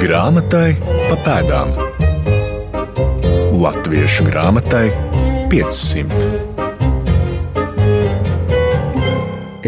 Grāmatai 0.00 0.78
pa 0.80 1.16
pēdām. 1.20 1.74
Latviešu 3.60 4.24
grāmatai 4.30 4.86
500. 5.52 6.30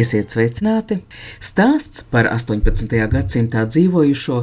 Esiet 0.00 0.32
sveicināti! 0.32 1.02
Stāsts 1.36 2.00
par 2.08 2.30
18. 2.32 2.96
gadsimtā 3.12 3.66
dzīvojušo 3.68 4.38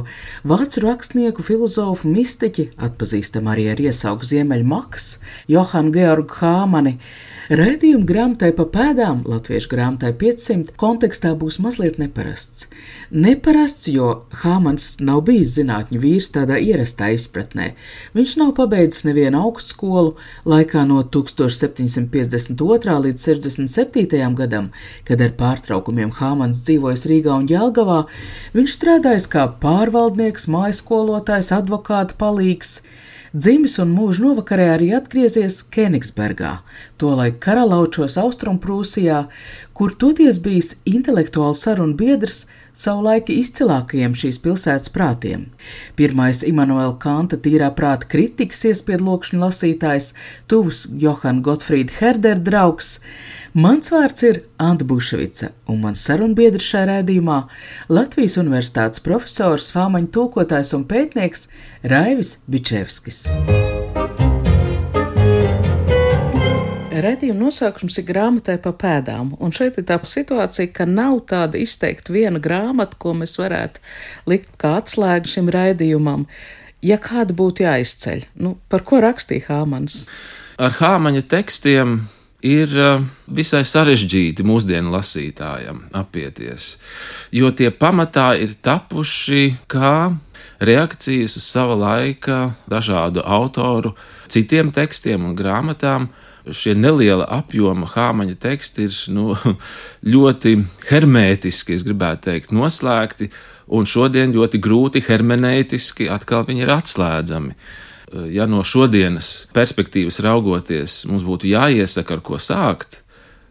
vācu 0.52 0.84
rakstnieku, 0.86 1.42
filozofu, 1.42 2.06
mistiķi, 2.14 2.68
atpazīstam 2.78 3.50
arī 3.50 3.66
ar 3.74 3.82
iesauku 3.82 4.30
Ziemeļmakas, 4.30 5.08
Johanu 5.50 5.90
Georgu 5.98 6.38
Hāmani, 6.38 7.00
Raidījuma 7.50 8.06
grāmatai 8.06 8.52
pa 8.54 8.62
pēdām, 8.70 9.24
latviešu 9.26 9.72
grāmatai 9.72 10.12
500, 10.20 10.70
kontekstā 10.78 11.32
būs 11.34 11.56
mazliet 11.58 11.96
neparasts. 11.98 12.68
Neparasts, 13.10 13.88
jo 13.90 14.10
Hāmans 14.44 14.84
nav 15.02 15.24
bijis 15.26 15.56
zinātņu 15.56 15.98
vīrs 15.98 16.28
tādā 16.36 16.60
ierastā 16.62 17.08
izpratnē. 17.16 17.72
Viņš 18.14 18.36
nav 18.38 18.52
pabeidzis 18.60 19.02
nevienu 19.08 19.42
augstskolu 19.48 20.14
laikā 20.46 20.84
no 20.86 21.02
1752. 21.02 22.96
līdz 23.08 23.26
67. 23.32 24.22
gadam, 24.38 24.70
kad 25.10 25.26
ar 25.26 25.34
pārtraukumiem 25.42 26.14
Hāmans 26.22 26.62
dzīvojas 26.62 27.08
Rīgā 27.10 27.34
un 27.34 27.50
Jelgavā. 27.50 28.04
Viņš 28.54 28.78
strādājis 28.78 29.26
kā 29.34 29.48
pārvaldnieks, 29.58 30.46
mājaskolotājs, 30.54 31.50
advokāta 31.58 32.14
palīgs. 32.22 32.78
Dzimis 33.30 33.76
un 33.78 33.92
mūža 33.94 34.24
novakarē 34.24 34.64
arī 34.72 34.88
atgriezies 34.96 35.60
Kenigsbergā, 35.70 36.64
tolaik 36.98 37.36
karalaučos 37.44 38.16
Austrumprūsijā, 38.18 39.20
kur 39.70 39.94
toties 39.94 40.40
bijis 40.42 40.72
intelektuāli 40.82 41.54
sarunu 41.60 41.94
biedrs 41.94 42.40
savulaiki 42.74 43.36
izcilākajiem 43.38 44.16
šīs 44.18 44.40
pilsētas 44.42 44.90
prātiem. 44.90 45.44
Pirmais 45.94 46.42
Immanuela 46.42 46.96
Kanta 46.98 47.38
tīrā 47.38 47.70
prāta 47.78 48.10
kritikas 48.10 48.64
iespiedu 48.72 49.06
lokšņu 49.12 49.44
lasītājs, 49.44 50.10
tuvs 50.50 50.88
Johann 50.98 51.44
Gottfried 51.46 51.94
Herder 52.00 52.42
draugs, 52.42 52.96
Mans 53.50 53.88
vārds 53.90 54.22
ir 54.22 54.36
Anta 54.62 54.86
Bušvica, 54.86 55.48
un 55.66 55.80
mans 55.82 56.04
sarunbiedrs 56.06 56.68
šajā 56.70 56.86
raidījumā- 56.86 57.38
Latvijas 57.96 58.36
Universitātes 58.38 59.02
profesors, 59.02 59.72
fāmaņu 59.74 60.06
tulkotājs 60.14 60.70
un 60.76 60.84
pētnieks 60.84 61.48
Raivis 61.82 62.38
Bičevskis. 62.46 63.26
Radījuma 66.94 67.40
nosaukums 67.40 67.98
ir 67.98 68.04
grāmatai 68.04 68.56
pa 68.62 68.70
pēdām, 68.70 69.34
un 69.40 69.50
šeit 69.50 69.78
ir 69.78 69.84
tā 69.84 69.98
situācija, 69.98 70.72
ka 70.72 70.84
nav 70.86 71.26
tāda 71.26 71.58
izteikta 71.58 72.12
viena 72.12 72.38
grāmata, 72.38 72.94
ko 72.98 73.14
mēs 73.14 73.34
varētu 73.34 73.80
likt 74.26 74.54
kā 74.58 74.76
atslēgu 74.78 75.26
šim 75.26 75.50
raidījumam. 75.50 76.26
Ja 76.82 76.98
kāda 76.98 77.34
būtu 77.34 77.66
jāizceļ, 77.66 78.24
nu, 78.36 78.58
par 78.68 78.84
ko 78.84 79.00
rakstīja 79.00 79.48
Hāmans? 79.48 80.06
Ar 80.56 80.70
Hāmaņa 80.70 81.26
tekstiem 81.26 82.06
ir 82.46 82.72
eh, 82.78 83.02
visai 83.28 83.62
sarežģīti 83.68 84.44
mūsdienu 84.46 84.92
lasītājam 84.94 85.84
apieties, 85.96 86.76
jo 87.34 87.50
tie 87.52 87.70
pamatā 87.70 88.32
ir 88.40 88.56
tapuši 88.62 89.54
kā 89.70 90.10
reakcijas 90.60 91.36
uz 91.36 91.46
sava 91.48 91.76
laika 91.76 92.40
dažādu 92.70 93.24
autoru 93.24 93.94
citiem 94.28 94.72
tekstiem 94.72 95.24
un 95.24 95.36
grāmatām. 95.36 96.10
Šie 96.56 96.72
neliela 96.72 97.26
apjoma 97.36 97.84
hāmaņa 97.92 98.38
teksti 98.40 98.86
ir 98.88 98.94
nu, 99.12 99.34
ļoti 100.14 100.56
hermētiski, 100.88 101.76
es 101.76 101.84
gribētu 101.84 102.30
teikt, 102.30 102.54
noslēgti, 102.56 103.28
un 103.76 103.86
šodien 103.86 104.32
ļoti 104.34 104.58
grūti 104.58 105.04
hermenētiski 105.04 106.08
atkal 106.10 106.46
viņi 106.48 106.64
ir 106.64 106.72
atslēdzami 106.74 107.54
ja 108.30 108.46
no 108.50 108.62
šodienas 108.66 109.50
perspektīvas 109.54 110.20
raugoties, 110.24 111.04
mums 111.10 111.24
būtu 111.26 111.50
jāiesaka, 111.50 112.18
ar 112.18 112.24
ko 112.26 112.40
sākt, 112.42 113.00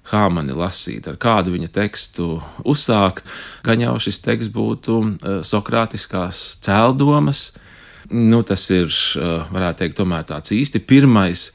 Hāmani 0.09 0.55
lasīt, 0.57 1.05
ar 1.05 1.19
kādu 1.21 1.53
viņa 1.53 1.67
tekstu 1.69 2.39
uzsākt, 2.65 3.27
gan 3.61 3.81
jau 3.83 3.93
šis 4.01 4.17
teksts 4.25 4.53
būtu 4.55 4.95
eh, 5.05 5.41
Sokrātiskās 5.45 6.57
cēldomas. 6.65 7.51
Nu, 8.09 8.41
tas 8.41 8.63
ir, 8.73 8.89
eh, 8.89 9.43
varētu 9.53 9.83
teikt, 9.83 9.99
tomēr 9.99 10.25
tāds 10.25 10.55
īsti 10.55 10.81
pirmais 10.81 11.51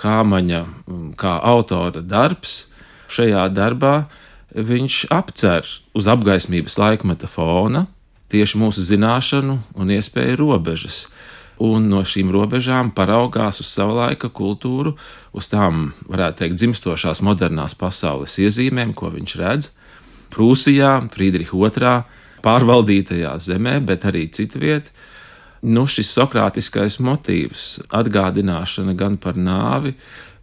Hāmaņa 0.00 0.62
mm, 0.64 1.12
kā 1.20 1.36
autora 1.50 2.00
darbs. 2.00 2.70
Šajā 3.12 3.44
darbā 3.52 4.06
viņš 4.56 5.02
apcer 5.12 5.68
uz 5.96 6.08
apgaismības 6.08 6.78
laikmeta 6.80 7.28
fona 7.28 7.86
tieši 8.32 8.60
mūsu 8.60 8.84
zināšanu 8.84 9.58
un 9.76 9.92
iespēju 9.92 10.40
robežas 10.40 11.06
un 11.64 11.88
no 11.90 12.04
šīm 12.06 12.30
robežām 12.34 12.92
paraugās 12.94 13.60
uz 13.62 13.70
sava 13.72 14.04
laika 14.04 14.30
kultūru, 14.30 14.94
uz 15.34 15.50
tām, 15.50 15.90
varētu 16.08 16.44
teikt, 16.44 16.60
dzimstošās 16.60 17.22
modernās 17.26 17.74
pasaules 17.78 18.38
iezīmēm, 18.42 18.94
ko 18.94 19.10
viņš 19.14 19.36
redz 19.42 19.72
Prūsijā, 20.32 20.92
Friedricha 21.12 21.56
II 21.56 21.92
pārvaldītajā 22.44 23.34
zemē, 23.42 23.78
bet 23.84 24.06
arī 24.08 24.28
citviet. 24.32 24.92
Nu, 25.66 25.88
šis 25.90 26.12
sokrātiskais 26.14 27.00
motīvs, 27.02 27.64
atgādināšana 27.90 28.94
gan 28.98 29.16
par 29.18 29.34
nāvi, 29.34 29.96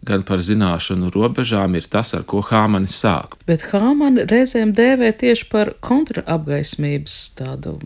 gan 0.06 0.26
par 0.26 0.42
zināšanu 0.44 1.08
robežām, 1.14 1.78
ir 1.78 1.86
tas, 1.88 2.12
ar 2.18 2.26
ko 2.28 2.42
Hāmanis 2.44 2.98
sāk. 3.00 3.38
Bet 3.48 3.64
Hāmani 3.70 4.26
reizēm 4.28 4.74
dēvē 4.76 5.14
tieši 5.22 5.48
par 5.48 5.72
kontraapgaismības 5.80 7.16
tādu 7.40 7.78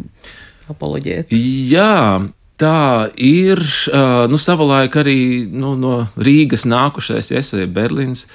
apoloģētu. 0.72 1.38
Jā, 1.70 2.26
Tā 2.60 3.08
ir 3.16 3.60
nu, 4.28 4.36
savulaik 4.36 4.98
arī 5.00 5.20
nu, 5.48 5.72
no 5.80 5.94
Rīgas 6.20 6.66
nākušais 6.68 7.30
Iesaija 7.32 7.68
Berlīns, 7.72 8.26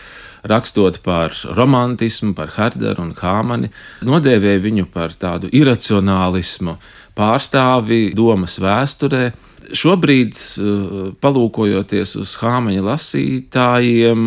rakstot 0.49 0.97
par 1.05 1.35
romantismu, 1.57 2.33
par 2.37 2.49
Herderu 2.55 3.03
un 3.05 3.11
Hāmani, 3.19 3.69
nodēvēja 4.05 4.63
viņu 4.63 4.87
par 4.93 5.13
tādu 5.13 5.51
iracionālismu 5.53 6.73
pārstāvi 7.17 8.15
domas 8.17 8.57
vēsturē 8.61 9.27
šobrīd, 9.73 10.35
eh, 10.35 11.11
palūkojoties 11.21 12.15
uz 12.21 12.35
Hāmaņa 12.41 12.83
lasītājiem, 12.85 14.21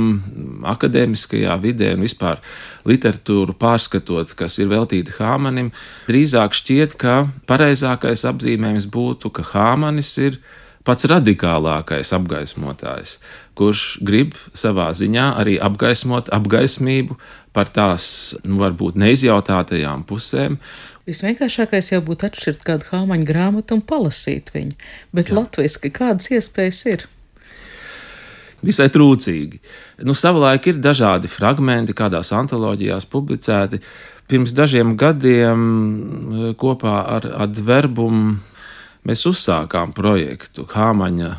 akadēmiskajā 0.65 1.59
vidē 1.62 1.94
un 1.94 2.06
vispār 2.06 2.38
literatūru 2.88 3.54
pārskatot, 3.59 4.34
kas 4.34 4.59
ir 4.59 4.69
veltīta 4.69 5.15
Hāmanim, 5.19 5.72
drīzāk 6.09 6.56
šķiet, 6.56 6.97
ka 6.97 7.28
pareizākais 7.47 8.25
apzīmējums 8.25 8.88
būtu, 8.91 9.32
ka 9.32 9.43
Hāmanis 9.53 10.16
ir 10.19 10.41
pats 10.84 11.04
radikālākais 11.04 12.15
apgaismotājs, 12.16 13.19
kurš 13.59 13.99
grib 14.00 14.34
savā 14.56 14.88
ziņā 14.97 15.34
arī 15.37 15.59
apgaismot 15.60 16.31
apgaismību 16.32 17.19
par 17.53 17.69
tās, 17.75 18.37
nu, 18.47 18.60
varbūt 18.62 18.97
neizjautātajām 19.00 20.06
pusēm, 20.09 20.59
Visvienkāršākais 21.08 21.92
jau 21.94 22.02
būtu 22.04 22.28
atšķirt 22.28 22.64
kādu 22.69 22.91
hāmaņu 22.91 23.28
grāmatu 23.28 23.78
un 23.78 23.84
palasīt 23.88 24.50
viņu, 24.52 24.76
bet 25.16 25.30
Jā. 25.30 25.38
latviski 25.38 25.91
kādas 25.94 26.28
iespējas 26.34 26.82
ir? 26.92 27.06
Visai 28.58 28.88
trūcīgi. 28.91 29.60
Nu, 30.04 30.16
savulaik 30.19 30.66
ir 30.69 30.80
dažādi 30.82 31.30
fragmenti, 31.30 31.94
kādās 31.96 32.32
antoloģijās 32.34 33.06
publicēti. 33.08 33.80
Pirms 34.28 34.52
dažiem 34.52 34.96
gadiem 35.00 35.60
eh, 35.62 36.48
kopā 36.58 36.98
ar 37.16 37.28
Adverbumu 37.46 38.34
mēs 39.08 39.25
uzsākām 39.30 39.94
projektu 39.96 40.66
Hāmaņa 40.69 41.30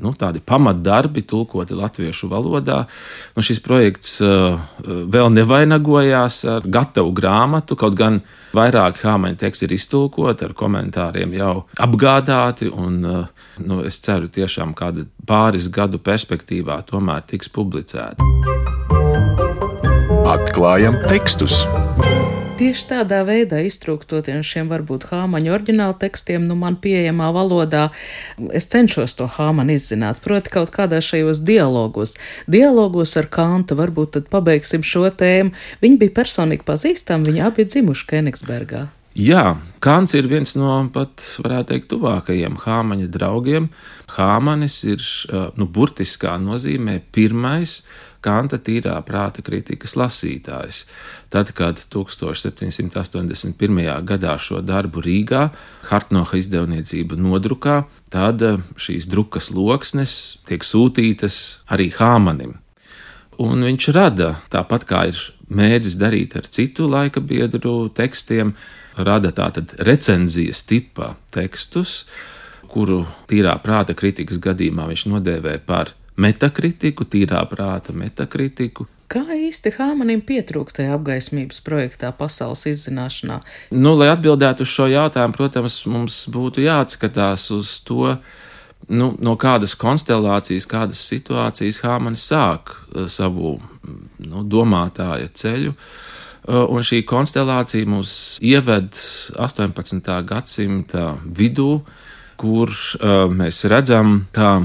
nu, 0.00 0.12
tādi 0.16 0.40
pamatdarbi, 0.44 1.22
tulkoti 1.28 1.76
latviešu 1.76 2.30
valodā. 2.30 2.82
Nu, 3.36 3.44
šis 3.44 3.60
projekts 3.64 4.14
uh, 4.24 4.56
vēl 4.82 5.32
nevainagojās 5.36 6.42
ar 6.48 6.64
gatavu 6.64 7.12
grāmatu, 7.16 7.76
kaut 7.78 7.96
gan 7.98 8.20
vairāk 8.56 9.02
hāmaņa 9.04 9.40
teksti 9.44 9.68
ir 9.68 9.76
iztulkoti 9.76 10.48
ar 10.48 10.56
komentāriem 10.56 11.36
jau 11.36 11.54
apgādāti, 11.82 12.70
un 12.72 13.00
uh, 13.04 13.48
nu, 13.60 13.82
es 13.86 14.00
ceru 14.04 14.32
tiešām 14.32 14.76
kāda 14.78 15.06
pāris 15.28 15.68
gadu 15.72 16.00
perspektīvā 16.02 16.82
tomēr 16.88 17.26
tiks 17.28 17.52
publicēti. 17.52 18.30
Atklājam 20.32 20.96
tekstus! 21.08 21.62
Tieši 22.52 22.84
tādā 22.90 23.22
veidā 23.24 23.62
iztrūkstot 23.64 24.28
no 24.28 24.42
šiem 24.44 24.68
varbūt 24.68 25.06
hāmaņu 25.08 25.54
oriģinālu 25.54 25.96
tekstiem, 25.98 26.44
nu 26.44 26.54
man 26.60 26.76
pieejamā 26.78 27.30
valodā, 27.32 27.86
es 28.52 28.68
cenšos 28.70 29.16
to 29.18 29.26
hāmanu 29.38 29.74
izzināt, 29.78 30.20
proti 30.22 30.52
kaut 30.52 30.70
kādā 30.74 31.00
šajos 31.02 31.40
dialogos. 31.48 32.12
Dialogos 32.52 33.16
ar 33.16 33.30
Kantu 33.32 33.80
varbūt 33.80 34.14
tad 34.18 34.28
pabeigsim 34.30 34.84
šo 34.84 35.08
tēmu. 35.08 35.56
Viņi 35.82 35.98
bija 36.04 36.16
personīgi 36.20 36.68
pazīstami, 36.68 37.32
viņi 37.32 37.46
abi 37.48 37.66
dzimuši 37.72 38.08
Kenigsbergā. 38.12 38.84
Jā, 39.16 39.58
Kants 39.84 40.14
ir 40.16 40.28
viens 40.30 40.54
no 40.56 40.76
pat, 40.92 41.24
varētu 41.44 41.72
teikt, 41.72 41.90
tuvākajiem 41.90 42.60
Hāmaņa 42.62 43.10
draugiem. 43.12 43.72
Hāmanis 44.14 44.78
ir, 44.88 45.04
nu, 45.56 45.66
burtiskā 45.68 46.38
nozīmē 46.40 47.00
pirmais, 47.12 47.82
Kanta 48.22 48.58
tīrā 48.62 48.94
prāta 49.06 49.42
kritikas 49.42 49.96
lasītājs. 49.98 50.84
Tad, 51.32 51.50
kad 51.58 51.80
1781. 51.90 53.80
gadā 54.06 54.36
šo 54.38 54.60
darbu 54.62 55.02
Rīgā 55.02 55.48
Hartnoha 55.90 56.38
izdevniecība 56.38 57.18
nodrukā, 57.18 57.82
tad 58.14 58.42
šīs 58.78 59.08
drukas 59.10 59.50
loksnes 59.50 60.38
tiek 60.46 60.62
sūtītas 60.66 61.64
arī 61.72 61.90
Hāmanim. 61.98 62.60
Un 63.42 63.64
viņš 63.66 63.88
rada, 63.96 64.36
tāpat 64.52 64.84
kā 64.86 65.06
ir 65.10 65.18
mēģis 65.50 65.98
darīt 65.98 66.36
ar 66.38 66.46
citu 66.46 66.86
laika 66.90 67.20
biedru 67.20 67.88
tekstiem, 67.90 68.54
rada 68.96 69.32
tātad 69.34 69.74
recenzijas 69.82 70.62
tipa 70.68 71.16
tekstus, 71.34 72.04
kuru 72.72 73.02
tīrā 73.28 73.56
prāta 73.64 73.96
kritikas 73.96 74.38
gadījumā 74.42 74.86
viņš 74.92 75.06
nodēvē 75.10 75.58
par 75.66 75.92
metakritiku, 76.16 77.06
tīrā 77.08 77.42
prāta 77.50 77.94
metakritiku. 77.96 78.86
Kā 79.12 79.26
īsti 79.36 79.74
Hāmanim 79.76 80.22
pietrūkst 80.24 80.78
tajā 80.78 80.94
apgaismības 80.96 81.60
projektā, 81.64 82.14
pasaules 82.16 82.64
izzināšanā? 82.70 83.42
Nu, 83.76 83.92
lai 84.00 84.08
atbildētu 84.12 84.64
uz 84.64 84.72
šo 84.72 84.86
jautājumu, 84.88 85.36
protams, 85.36 85.82
mums 85.90 86.22
būtu 86.32 86.64
jāatskatās 86.64 87.50
uz 87.52 87.74
to, 87.84 88.14
nu, 88.88 89.10
no 89.20 89.34
kādas 89.36 89.76
konstelācijas, 89.76 90.68
kādas 90.70 91.02
situācijas 91.10 91.82
Hāmanis 91.84 92.24
sāk 92.30 92.72
eh, 92.72 93.04
savu 93.04 93.58
nu, 94.24 94.46
domātāja 94.48 95.28
ceļu. 95.28 95.74
Eh, 95.76 96.62
un 96.64 96.80
šī 96.80 97.02
konstelācija 97.04 97.92
mūs 97.92 98.14
ieved 98.40 98.96
18. 99.36 100.08
gadsimta 100.24 101.12
vidū, 101.26 101.82
kur 102.42 102.72
uh, 102.72 103.28
mēs 103.30 103.60
redzam, 103.70 104.24
ka 104.34 104.64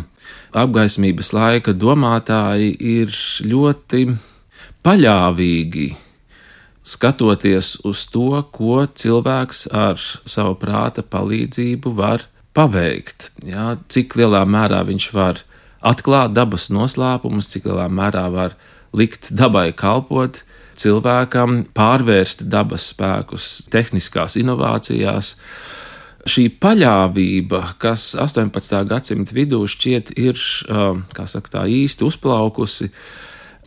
apgaismības 0.55 1.33
laika 1.35 1.73
domātāji 1.75 2.73
ir 2.79 3.15
ļoti 3.47 4.03
paļāvīgi 4.85 5.87
skatoties 6.87 7.75
uz 7.87 8.05
to, 8.11 8.41
ko 8.55 8.85
cilvēks 8.87 9.67
ar 9.75 9.99
savu 9.99 10.55
prāta 10.61 11.03
palīdzību 11.03 11.91
var 11.97 12.23
paveikt. 12.55 13.31
Jā, 13.45 13.75
cik 13.91 14.15
lielā 14.19 14.45
mērā 14.47 14.81
viņš 14.87 15.09
var 15.13 15.43
atklāt 15.85 16.33
dabas 16.37 16.69
noslēpumus, 16.73 17.51
cik 17.51 17.67
lielā 17.69 17.89
mērā 17.91 18.27
var 18.33 18.55
likt 18.95 19.29
dabai 19.35 19.69
kalpot, 19.75 20.41
cilvēkam 20.77 21.65
pārvērst 21.75 22.45
dabas 22.51 22.91
spēkus 22.93 23.67
tehniskās 23.73 24.37
inovācijās. 24.39 25.35
Šī 26.27 26.49
paļāvība, 26.59 27.61
kas 27.79 28.11
18. 28.19 28.81
gadsimta 28.89 29.35
vidū 29.35 29.61
šķiet 29.69 30.11
ir, 30.19 30.39
kā 31.15 31.27
saka, 31.29 31.53
tā 31.53 31.61
īsti 31.71 32.03
uzplaukusi, 32.03 32.89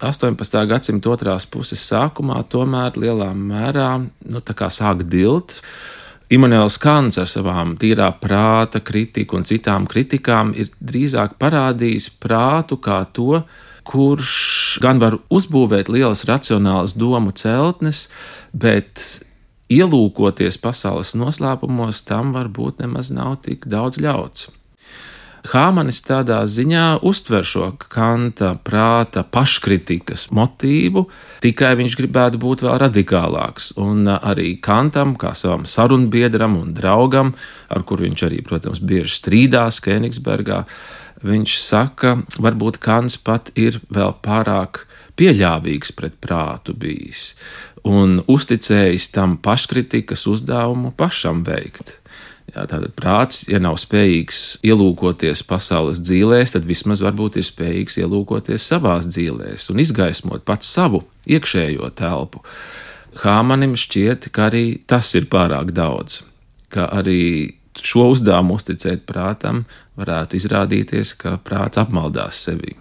18. 0.05 0.59
gadsimta 0.69 1.13
otrās 1.13 1.47
puses 1.49 1.81
sākumā 1.89 2.43
tomēr 2.53 2.99
lielā 3.01 3.31
mērā 3.37 3.89
nu, 4.01 4.43
sāk 4.69 5.07
dilt. 5.09 5.61
Imants 6.31 6.77
Kants 6.79 7.19
ar 7.19 7.27
savām 7.27 7.75
tīrā 7.81 8.11
prāta 8.21 8.81
kritiku 8.85 9.41
un 9.41 9.49
citām 9.49 9.89
kritikām 9.91 10.53
ir 10.55 10.69
drīzāk 10.79 11.35
parādījis 11.41 12.11
prātu 12.23 12.79
kā 12.79 13.01
to, 13.13 13.41
kurš 13.89 14.79
gan 14.85 15.01
var 15.03 15.17
uzbūvēt 15.33 15.89
lielas 15.91 16.27
racionālas 16.29 16.95
domu 16.95 17.33
celtnes, 17.33 18.07
bet 18.53 19.25
ielūkoties 19.71 20.59
pasaules 20.63 21.15
noslēpumos, 21.19 22.05
tam 22.09 22.35
varbūt 22.37 22.83
nemaz 22.83 23.13
nav 23.15 23.39
tik 23.47 23.69
daudz 23.71 24.01
ļauts. 24.03 24.51
Hāmanis 25.51 26.03
tādā 26.05 26.43
ziņā 26.45 27.01
uztver 27.07 27.47
šo 27.49 27.71
kanta 27.81 28.51
prāta 28.61 29.23
paškritikas 29.25 30.27
motīvu, 30.37 31.07
tikai 31.41 31.73
viņš 31.81 31.97
gribētu 31.97 32.41
būt 32.43 32.65
vēl 32.67 32.77
radikālāks. 32.83 33.71
Un 33.81 34.05
arī 34.11 34.59
kantam, 34.61 35.15
kā 35.17 35.33
savam 35.33 35.65
sarunbiedram 35.65 36.59
un 36.61 36.75
draugam, 36.77 37.33
ar 37.73 37.87
kuru 37.89 38.05
viņš 38.05 38.27
arī, 38.29 38.43
protams, 38.45 38.85
bieži 38.85 39.17
strīdās 39.17 39.81
Kēnigsbergā, 39.87 40.67
viņš 41.25 41.57
saka, 41.61 42.19
varbūt 42.37 42.77
Kants 42.85 43.17
pat 43.25 43.49
ir 43.57 43.81
vēl 43.89 44.13
pārāk 44.21 44.85
pieļāvīgs 45.21 45.93
pret 45.97 46.21
prātu 46.21 46.77
bijis 46.77 47.33
un 47.87 48.21
uzticējis 48.31 49.11
tam 49.15 49.37
paškritikas 49.43 50.27
uzdevumu 50.31 50.93
pašam 50.97 51.45
veikt. 51.47 51.97
Jā, 52.51 52.65
tātad 52.67 52.91
prāts, 52.99 53.45
ja 53.47 53.61
nav 53.63 53.77
spējīgs 53.79 54.59
ielūkoties 54.67 55.45
pasaules 55.47 56.01
dzīvēs, 56.03 56.57
tad 56.57 56.67
vismaz 56.67 57.03
varbūt 57.05 57.39
ir 57.39 57.47
spējīgs 57.47 58.01
ielūkoties 58.03 58.67
savās 58.73 59.07
dzīvēs 59.07 59.69
un 59.71 59.83
izgaismot 59.85 60.43
pats 60.49 60.73
savu 60.75 61.05
iekšējo 61.31 61.93
telpu. 62.01 62.43
Hāmanim 63.23 63.77
šķiet, 63.79 64.31
ka 64.35 64.49
arī 64.49 64.81
tas 64.91 65.13
ir 65.19 65.29
pārāk 65.31 65.71
daudz, 65.77 66.25
ka 66.75 66.89
arī 66.91 67.21
šo 67.79 68.11
uzdevumu 68.17 68.59
uzticēt 68.59 69.07
prātam 69.07 69.65
varētu 70.01 70.39
izrādīties, 70.41 71.15
ka 71.21 71.37
prāts 71.45 71.79
apmaldās 71.79 72.43
sevi. 72.49 72.75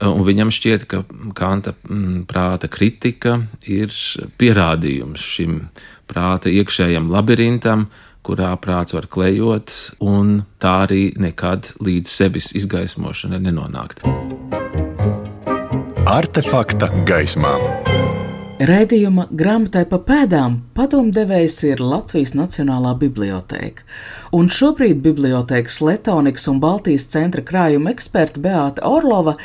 Un 0.00 0.22
viņam 0.24 0.48
šķiet, 0.54 0.86
ka 0.88 1.02
Kanta 1.36 1.74
mm, 1.76 2.22
prāta 2.30 2.70
kritika 2.72 3.36
ir 3.68 3.92
pierādījums 4.40 5.20
šim 5.20 5.58
prāta 6.08 6.48
iekšējam 6.52 7.10
labirintam, 7.12 7.90
kurā 8.24 8.54
prāts 8.60 8.96
var 8.96 9.08
klejot, 9.12 9.72
un 10.00 10.40
tā 10.60 10.74
arī 10.86 11.02
nekad 11.20 11.74
līdz 11.84 12.16
sevis 12.16 12.52
izgaismošanai 12.56 13.42
nenonākt. 13.44 14.04
Artefakta 16.10 16.88
gaismā. 17.06 17.54
Raidījuma 18.60 19.24
grāmatai 19.32 19.86
pa 19.88 19.96
pēdām 20.04 20.58
padomdevējs 20.76 21.54
ir 21.64 21.80
Latvijas 21.80 22.34
Nacionālā 22.36 22.90
bibliotēka, 23.00 23.86
un 24.36 24.50
šobrīd 24.52 25.00
bibliotēkas 25.00 25.78
Letonikas 25.80 26.44
un 26.52 26.58
Baltijas 26.60 27.06
centra 27.08 27.40
krājuma 27.40 27.94
eksperta 27.94 28.42
Beāta 28.44 28.84
Orlova 28.84 29.38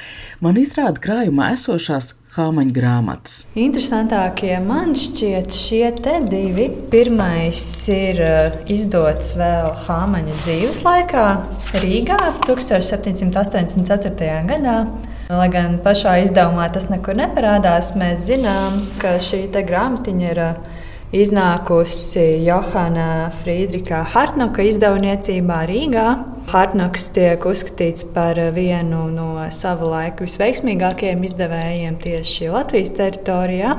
man 0.44 0.60
izrāda 0.60 1.00
krājumā 1.00 1.54
esošās 1.56 2.12
Hāmaņa 2.36 2.76
grāmatas. 2.76 3.38
Interesantākie 3.56 4.60
man 4.60 4.92
šķiet 5.00 5.56
šie 5.56 5.86
te 6.04 6.18
divi. 6.28 6.68
Pirmais 6.92 7.64
ir 7.96 8.20
uh, 8.20 8.60
izdots 8.68 9.32
vēl 9.40 9.72
Hāmaņa 9.88 10.36
dzīves 10.44 10.84
laikā 10.84 11.28
Rīgā 11.80 12.20
1784. 12.44 14.42
gadā. 14.52 14.80
Lai 15.26 15.48
gan 15.50 15.80
pašā 15.82 16.20
izdevumā 16.22 16.68
tas 16.74 16.90
nekur 16.92 17.18
neparādās, 17.18 17.96
mēs 17.98 18.28
zinām, 18.28 18.84
ka 19.02 19.16
šī 19.18 19.48
grāmatiņa 19.56 20.28
ir 20.32 20.42
uh, 20.44 20.84
iznākusi 21.16 22.44
Johana 22.46 23.32
Friedriča 23.42 24.04
Hartnoka 24.14 24.64
izdevniecībā 24.66 25.62
Rīgā. 25.70 26.06
Hartnoks 26.52 27.10
tiek 27.16 27.46
uzskatīts 27.48 28.06
par 28.16 28.40
vienu 28.56 29.06
no 29.14 29.30
sava 29.54 29.92
laika 29.92 30.26
visveiksmīgākajiem 30.26 31.24
izdevējiem 31.30 32.00
tieši 32.04 32.50
Latvijas 32.54 32.96
teritorijā. 32.98 33.76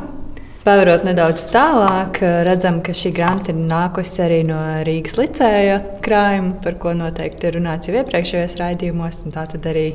Pavērot 0.66 1.04
nedaudz 1.06 1.44
tālāk, 1.52 2.18
redzam, 2.46 2.80
ka 2.82 2.90
šī 2.96 3.12
grāmata 3.14 3.52
ir 3.52 3.60
nākusi 3.68 4.22
arī 4.24 4.40
no 4.48 4.58
Rīgas 4.86 5.14
licēja 5.14 5.76
krājuma, 6.02 6.56
par 6.64 6.80
ko 6.82 6.94
noteikti 6.96 7.46
ir 7.46 7.60
runāts 7.60 7.86
jau 7.86 8.00
iepriekšējos 8.00 8.56
raidījumos. 8.58 9.22
Tā 9.30 9.46
tad 9.52 9.68
arī 9.70 9.92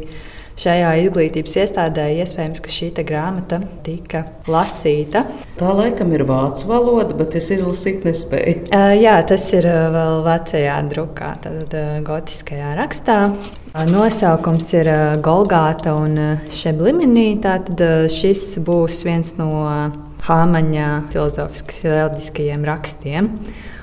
šajā 0.61 0.91
izglītības 1.05 1.57
iestādē 1.63 2.07
iespējams, 2.21 2.61
ka 2.61 2.73
šī 2.73 2.91
grāmata 3.07 3.61
tika 3.85 4.25
lasīta. 4.51 5.25
Tā 5.57 5.71
laikam 5.77 6.13
ir 6.13 6.25
vācu 6.29 6.69
valoda, 6.69 7.15
bet 7.17 7.37
es 7.39 7.49
izlasīt 7.53 8.05
nespēju. 8.07 8.67
Uh, 8.69 8.91
jā, 8.99 9.17
tas 9.27 9.47
ir 9.57 9.65
vēl 9.65 10.21
vecajā 10.27 10.77
drukā, 10.91 11.33
tad 11.45 11.75
gotiskajā 12.05 12.75
rakstā. 12.79 13.17
Nosaukums 13.71 14.67
ir 14.75 14.89
Golgāta 15.23 15.93
un 15.95 16.17
Šebliminī. 16.51 17.37
Tātad 17.39 17.79
šis 18.11 18.57
būs 18.67 18.99
viens 19.07 19.31
no 19.39 19.51
Hāmaņa 20.25 20.87
filozofiskajiem 21.13 22.65
rakstiem. 22.67 23.29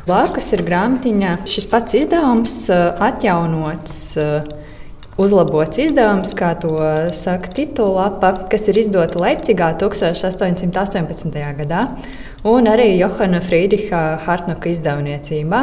Blakus 0.09 0.53
ir 0.57 0.63
grāmatiņa, 0.65 1.33
šis 1.49 1.67
pats 1.73 1.97
izdevums 1.99 2.59
atjaunots 2.69 3.97
uzlabots 5.19 5.81
izdevums, 5.83 6.33
kā 6.39 6.53
to 6.63 6.77
saka 7.17 7.51
titulapa, 7.57 8.33
kas 8.51 8.69
ir 8.71 8.79
izdota 8.85 9.19
Leipzigā 9.23 9.73
1818. 9.81 11.35
gadā, 11.59 11.89
un 12.47 12.71
arī 12.71 12.93
Johana 13.01 13.43
Friedricha 13.43 14.03
Hartnoka 14.25 14.71
izdevniecībā. 14.71 15.63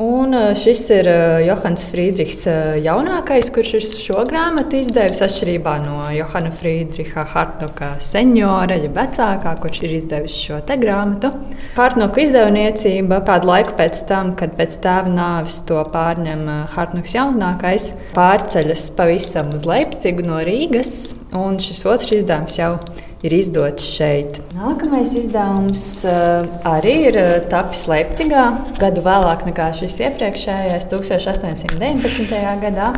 Un 0.00 0.32
šis 0.56 0.86
ir 0.94 1.08
Johans 1.44 1.82
Friedrichs 1.90 2.46
jaunākais, 2.80 3.50
kurš 3.52 3.72
ir 3.76 3.82
šo 3.84 4.22
grāmatu 4.24 4.78
izdevis 4.80 5.20
atšķirībā 5.20 5.74
no 5.82 5.98
Johana 6.16 6.48
Friedricha 6.48 7.26
Hartnoka 7.28 7.90
seniora, 8.00 8.78
ja 8.80 8.88
vecākā, 8.88 9.52
kurš 9.60 9.82
ir 9.84 9.92
izdevis 9.98 10.38
šo 10.46 10.62
te 10.64 10.78
grāmatu. 10.80 11.34
Hartnoka 11.76 12.24
izdevniecība 12.24 13.20
kādu 13.28 13.50
laiku 13.52 13.76
pēc 13.76 14.00
tam, 14.08 14.32
kad 14.40 14.56
pēc 14.56 14.78
tēva 14.80 15.12
nāves 15.12 15.60
to 15.68 15.84
pārņem 15.92 16.48
Hartnoks 16.72 17.18
jaunākais, 17.18 17.92
pārceļas 18.16 18.88
pavisam 18.96 19.52
uz 19.52 19.68
Leipcigu 19.68 20.24
no 20.24 20.40
Rīgas, 20.40 21.12
un 21.36 21.60
šis 21.60 21.84
otrs 21.92 22.16
izdevums 22.22 22.56
jau 22.56 22.78
ir 22.78 22.91
ir 23.22 23.34
izdots 23.36 23.86
šeit. 23.96 24.40
Nākamais 24.56 25.14
izdevums 25.18 25.84
uh, 26.08 26.46
arī 26.68 26.96
ir 27.10 27.18
uh, 27.20 27.32
tapis 27.50 27.86
Leipzigā, 27.90 28.46
gadu 28.80 29.04
vēlāk 29.06 29.46
nekā 29.48 29.70
šis 29.78 30.00
iepriekšējais, 30.08 30.88
1819. 30.90 32.38
gadā. 32.66 32.92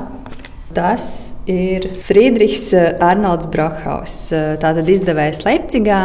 Tas 0.75 1.37
ir 1.47 1.85
Friedrichs 2.03 2.73
eh, 2.75 2.97
Arnolds 2.99 3.47
Brockhaus, 3.47 4.17
tātad 4.59 4.89
izdevējs 4.91 5.45
Leipzigā. 5.47 6.01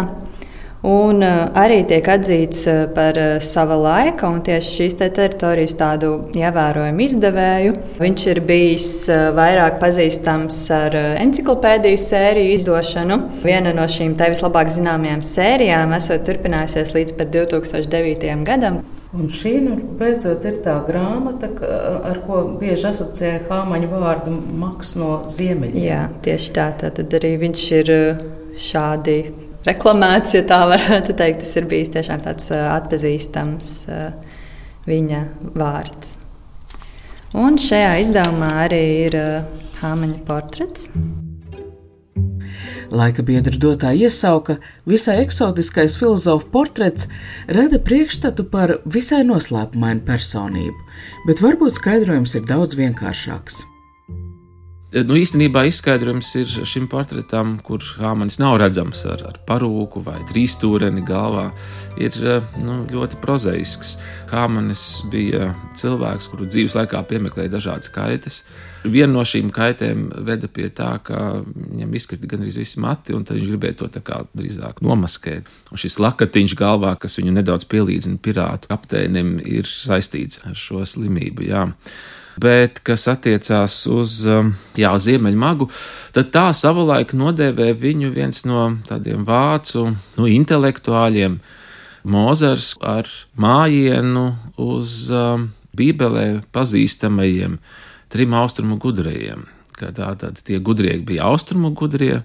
Un 0.80 1.20
uh, 1.20 1.50
arī 1.60 1.82
tiek 1.84 2.06
atzīts 2.08 2.62
uh, 2.72 2.86
par 2.96 3.18
uh, 3.20 3.42
sava 3.44 3.76
laika 3.76 4.30
un 4.32 4.38
tieši 4.48 4.78
šīs 4.78 4.94
te 5.02 5.10
teritorijas 5.12 5.74
tādu 5.76 6.12
ievērojumu 6.40 7.04
izdevēju. 7.04 7.74
Viņš 8.00 8.24
ir 8.32 8.40
bijis 8.48 8.88
vairāk 9.36 9.76
pazīstams 9.82 10.60
ar 10.72 10.96
enciklopēdiju 11.20 12.00
sēriju 12.00 12.54
izdošanu. 12.62 13.18
Viena 13.44 13.74
no 13.76 13.90
šīm 13.92 14.16
te 14.20 14.30
vislabāk 14.32 14.72
zināmajām 14.72 15.26
sērijām 15.26 15.92
esot 15.98 16.24
turpinājusies 16.30 16.96
līdz 16.96 17.18
pat 17.20 17.36
2009. 17.36 18.32
gadam. 18.48 18.80
Un 19.10 19.28
šī 19.34 19.56
nu, 19.66 19.76
beidzot 20.00 20.44
ir 20.46 20.62
tā 20.64 20.78
grāmata, 20.86 21.50
ar 22.08 22.22
ko 22.28 22.44
bieži 22.62 22.92
asociē 22.92 23.34
Hāmaņa 23.50 23.92
vārdu 23.92 24.38
maks 24.62 24.96
no 25.02 25.24
ziemeļiem. 25.28 25.84
Jā, 25.84 26.02
tieši 26.24 26.56
tā. 26.56 26.72
Tad 26.80 27.20
arī 27.20 27.36
viņš 27.42 27.70
ir 27.82 27.96
šādi 28.70 29.20
reklamēts, 29.68 30.36
ja 30.38 30.44
tā 30.48 30.64
varētu 30.70 31.16
teikt. 31.20 31.44
Tas 31.44 31.56
ir 31.60 31.70
bijis 31.72 31.94
tiešām 31.96 32.24
tāds 32.26 32.52
atpazīstams 32.56 33.72
viņa 34.90 35.24
vārds. 35.60 36.18
Un 37.38 37.60
šajā 37.62 37.98
izdevumā 38.04 38.54
arī 38.66 38.84
ir 39.08 39.18
Hāmaņa 39.80 40.22
portrets. 40.28 40.88
Laika 42.90 43.22
biedra 43.22 43.54
dotā 43.62 43.92
iesauka, 43.94 44.56
visai 44.90 45.20
eksotiskais 45.22 45.94
filozofa 46.00 46.48
portrets 46.50 47.06
rada 47.46 47.78
priekšstatu 47.86 48.48
par 48.50 48.80
visai 48.90 49.22
noslēpumainu 49.30 50.02
personību, 50.08 50.88
bet 51.30 51.44
varbūt 51.46 51.78
skaidrojums 51.78 52.34
ir 52.40 52.48
daudz 52.50 52.80
vienkāršāks. 52.80 53.62
Nu, 54.90 55.14
īstenībā 55.14 55.68
izskaidrojums 55.70 56.32
ir 56.40 56.54
šim 56.66 56.88
portretam, 56.90 57.52
kur 57.62 57.84
Hāmanis 58.02 58.40
nav 58.42 58.56
redzams 58.58 59.04
ar, 59.06 59.22
ar 59.28 59.36
parūku 59.46 60.02
vai 60.02 60.16
trīsstūreni 60.32 61.04
galvā, 61.06 61.44
ir 62.02 62.18
nu, 62.64 62.80
ļoti 62.90 63.20
prozaisks. 63.22 64.00
Hāmanis 64.34 64.88
bija 65.14 65.52
cilvēks, 65.78 66.32
kuru 66.32 66.50
dzīves 66.50 66.80
laikā 66.80 67.04
piemeklēja 67.06 67.54
dažādas 67.60 67.94
kaitas. 67.94 68.42
Viena 68.82 69.12
no 69.14 69.22
šīm 69.22 69.54
kaitēm 69.54 70.08
veda 70.26 70.50
pie 70.50 70.72
tā, 70.74 70.96
ka 71.06 71.44
viņam 71.46 71.94
izkrita 71.94 72.34
gandrīz 72.34 72.58
visi 72.58 72.82
mati, 72.82 73.14
un 73.14 73.30
viņš 73.30 73.46
gribēja 73.46 73.84
to 73.84 73.94
tā 73.94 74.02
kā 74.02 74.24
drīzāk 74.34 74.82
nomaskēt. 74.82 75.58
Un 75.70 75.86
šis 75.86 76.02
lakatiņš 76.02 76.58
galvā, 76.58 76.98
kas 76.98 77.22
viņu 77.22 77.38
nedaudz 77.38 77.70
pielīdzina 77.70 78.18
pirātu 78.26 78.74
kapteinim, 78.74 79.36
ir 79.46 79.70
saistīts 79.70 80.42
ar 80.50 80.58
šo 80.58 80.82
slimību. 80.82 81.46
Jā 81.46 81.68
bet 82.40 82.82
kas 82.86 83.08
attiecās 83.12 83.82
uz, 83.92 84.22
um, 84.30 84.54
jā, 84.80 84.92
uz 84.96 85.08
ziemeļmagu, 85.08 85.70
tad 86.16 86.32
tā 86.34 86.48
savulaik 86.56 87.14
nodēvē 87.18 87.72
viņu 87.80 88.12
viens 88.16 88.44
no 88.48 88.66
tādiem 88.90 89.26
vācu 89.28 89.90
nu, 90.18 90.28
intelektuāļiem, 90.28 91.40
Mozers 92.10 92.78
ar 92.80 93.10
mājienu 93.36 94.30
uz 94.56 95.10
um, 95.12 95.50
Bībelē 95.76 96.46
pazīstamajiem 96.56 97.58
trim 98.10 98.36
austrumu 98.40 98.80
gudriem. 98.80 99.44
Tātad 99.80 100.40
tie 100.48 100.62
gudrie 100.64 100.96
bija 101.04 101.28
austrumu 101.28 101.74
gudrie, 101.76 102.22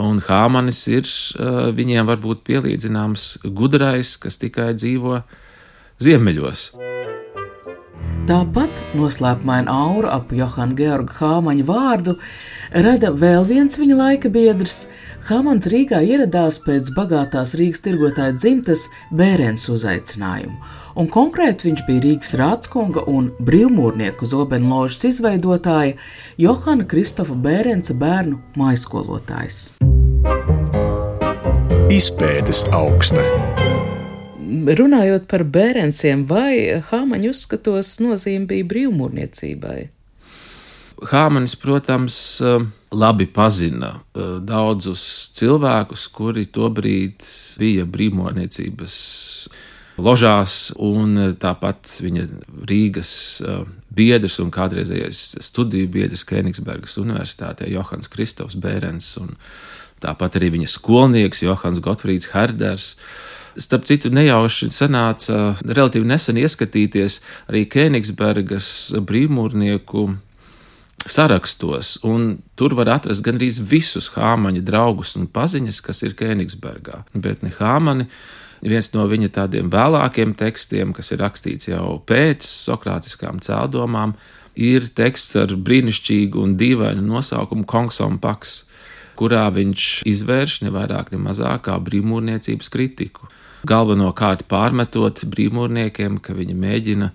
un 0.00 0.22
Hāmanis 0.24 0.80
ir 0.92 1.04
uh, 1.04 1.68
viņiem 1.76 2.08
varbūt 2.08 2.42
pielīdzināms 2.48 3.28
gudrais, 3.44 4.16
kas 4.20 4.40
tikai 4.40 4.72
dzīvo 4.76 5.20
ziemeļos. 6.00 6.70
Tāpat 8.28 8.80
noslēpumaina 8.94 9.72
aura 9.72 10.10
ap 10.18 10.32
Johana 10.36 10.76
Georga 10.76 11.14
Hāmaņa 11.18 11.64
vārdu 11.66 12.14
rada 12.84 13.10
vēl 13.16 13.46
viens 13.48 13.78
viņa 13.80 13.96
laika 13.96 14.30
biedrs. 14.32 14.84
Hāmans 15.28 15.68
Rīgā 15.70 16.02
ieradās 16.04 16.58
pēc 16.64 16.92
bagātās 16.96 17.54
Rīgas 17.58 17.82
tirgotāja 17.84 18.36
dzimtas 18.36 18.86
Bērens 19.16 19.66
uzaicinājumu, 19.72 20.58
un 21.00 21.10
konkrēti 21.12 21.70
viņš 21.70 21.84
bija 21.88 22.04
Rīgas 22.06 22.36
rādskunga 22.40 23.06
un 23.08 23.32
brīvmūrnieku 23.40 24.28
zobenložas 24.28 25.08
izveidotāja 25.14 25.96
Johana 26.40 26.86
Kristofa 26.88 27.36
Bērenca 27.36 27.96
bērnu 27.96 28.40
maiskolotājs. 28.60 29.70
Izpētes 31.90 32.66
augsta. 32.76 33.24
Runājot 34.80 35.24
par 35.30 35.44
bērnsiem, 35.44 36.26
vai 36.28 36.82
Hāmaņa 36.90 37.32
uzskatos 37.32 37.96
nozīme 38.02 38.48
bija 38.50 38.66
brīvmūrniecībai? 38.70 39.78
Hāmanis, 41.10 41.54
protams, 41.56 42.16
labi 42.92 43.26
pazina 43.32 43.94
eh, 43.96 44.36
daudzus 44.44 45.02
cilvēkus, 45.38 46.06
kuri 46.12 46.44
tobrīd 46.52 47.24
bija 47.60 47.86
brīvmūrniecības 47.88 48.96
ložās, 50.00 50.56
un 50.76 51.34
tāpat 51.40 51.96
viņa 52.04 52.26
Rīgas 52.68 53.12
eh, 53.40 53.64
biedrs 53.96 54.38
un 54.44 54.52
kādreizējais 54.54 55.22
studiju 55.44 55.90
biedrs 55.96 56.26
Kenigsbergas 56.28 56.98
Universitātē 57.00 57.70
Johans 57.70 58.10
Kristofs 58.12 58.58
Bērens, 58.60 59.14
un 59.22 59.34
tāpat 60.04 60.40
arī 60.40 60.54
viņa 60.56 60.70
skolnieks 60.70 61.44
Johans 61.44 61.80
Gotfrīds 61.84 62.32
Herders. 62.34 62.94
Starp 63.58 63.86
citu, 63.88 64.10
nejauši 64.14 64.70
sanāca 64.74 65.54
relatīvi 65.66 66.06
nesen 66.06 66.38
ieskatīties 66.38 67.20
arī 67.50 67.64
Kēnigsbergas 67.70 68.68
brīvmūrnieku 69.06 70.04
sarakstos, 71.06 71.98
un 72.06 72.36
tur 72.58 72.74
var 72.78 72.92
atrast 72.96 73.24
gandrīz 73.24 73.60
visus 73.70 74.10
Hāmaņa 74.14 74.62
draugus 74.66 75.16
un 75.18 75.26
paziņas, 75.32 75.80
kas 75.84 76.04
ir 76.06 76.16
Kēnigsbergā. 76.18 77.04
Bet 77.14 77.42
ne 77.42 77.52
Hāmani, 77.56 78.06
viens 78.60 78.92
no 78.94 79.06
viņa 79.08 79.32
tādiem 79.40 79.70
vēlākiem 79.72 80.34
tekstiem, 80.38 80.92
kas 80.96 81.12
ir 81.14 81.22
rakstīts 81.24 81.70
jau 81.72 81.98
pēc 82.06 82.44
sokrātiskām 82.44 83.40
cēldomām, 83.44 84.14
ir 84.60 84.90
teksts 84.94 85.38
ar 85.40 85.54
brīnišķīgu 85.56 86.42
un 86.42 86.56
dīvainu 86.60 87.04
nosaukumu 87.06 87.64
Kongsom 87.68 88.18
Paks, 88.20 88.64
kurā 89.20 89.44
viņš 89.52 89.90
izvērš 90.08 90.62
ne 90.64 90.72
vairāk, 90.72 91.12
ne 91.12 91.20
mazāk 91.20 91.68
kā 91.68 91.76
brīvmūrniecības 91.84 92.72
kritiku 92.72 93.28
galvenokārt 93.68 94.46
pārmetot 94.48 95.24
brīvmūrniekiem, 95.28 96.18
ka 96.24 96.34
viņi 96.36 96.56
mēģina 96.56 97.10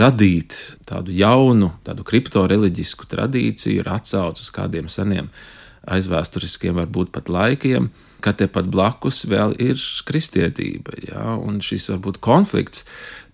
radīt 0.00 0.56
tādu 0.88 1.12
jaunu, 1.14 1.72
tādu 1.84 2.06
kriptoreliģisku 2.06 3.08
tradīciju 3.10 3.84
ar 3.84 3.96
atsaucu 3.98 4.44
uz 4.44 4.52
kādiem 4.54 4.88
seniem 4.92 5.30
aizvēsturiskiem, 5.90 6.76
varbūt 6.78 7.12
pat 7.14 7.30
laikiem, 7.32 7.88
ka 8.24 8.34
tepat 8.36 8.68
blakus 8.70 9.24
vēl 9.28 9.56
ir 9.60 9.80
kristietība. 10.06 10.94
Ja? 11.08 11.34
Un 11.40 11.58
šis 11.64 11.88
varbūt 11.94 12.20
konflikts, 12.24 12.84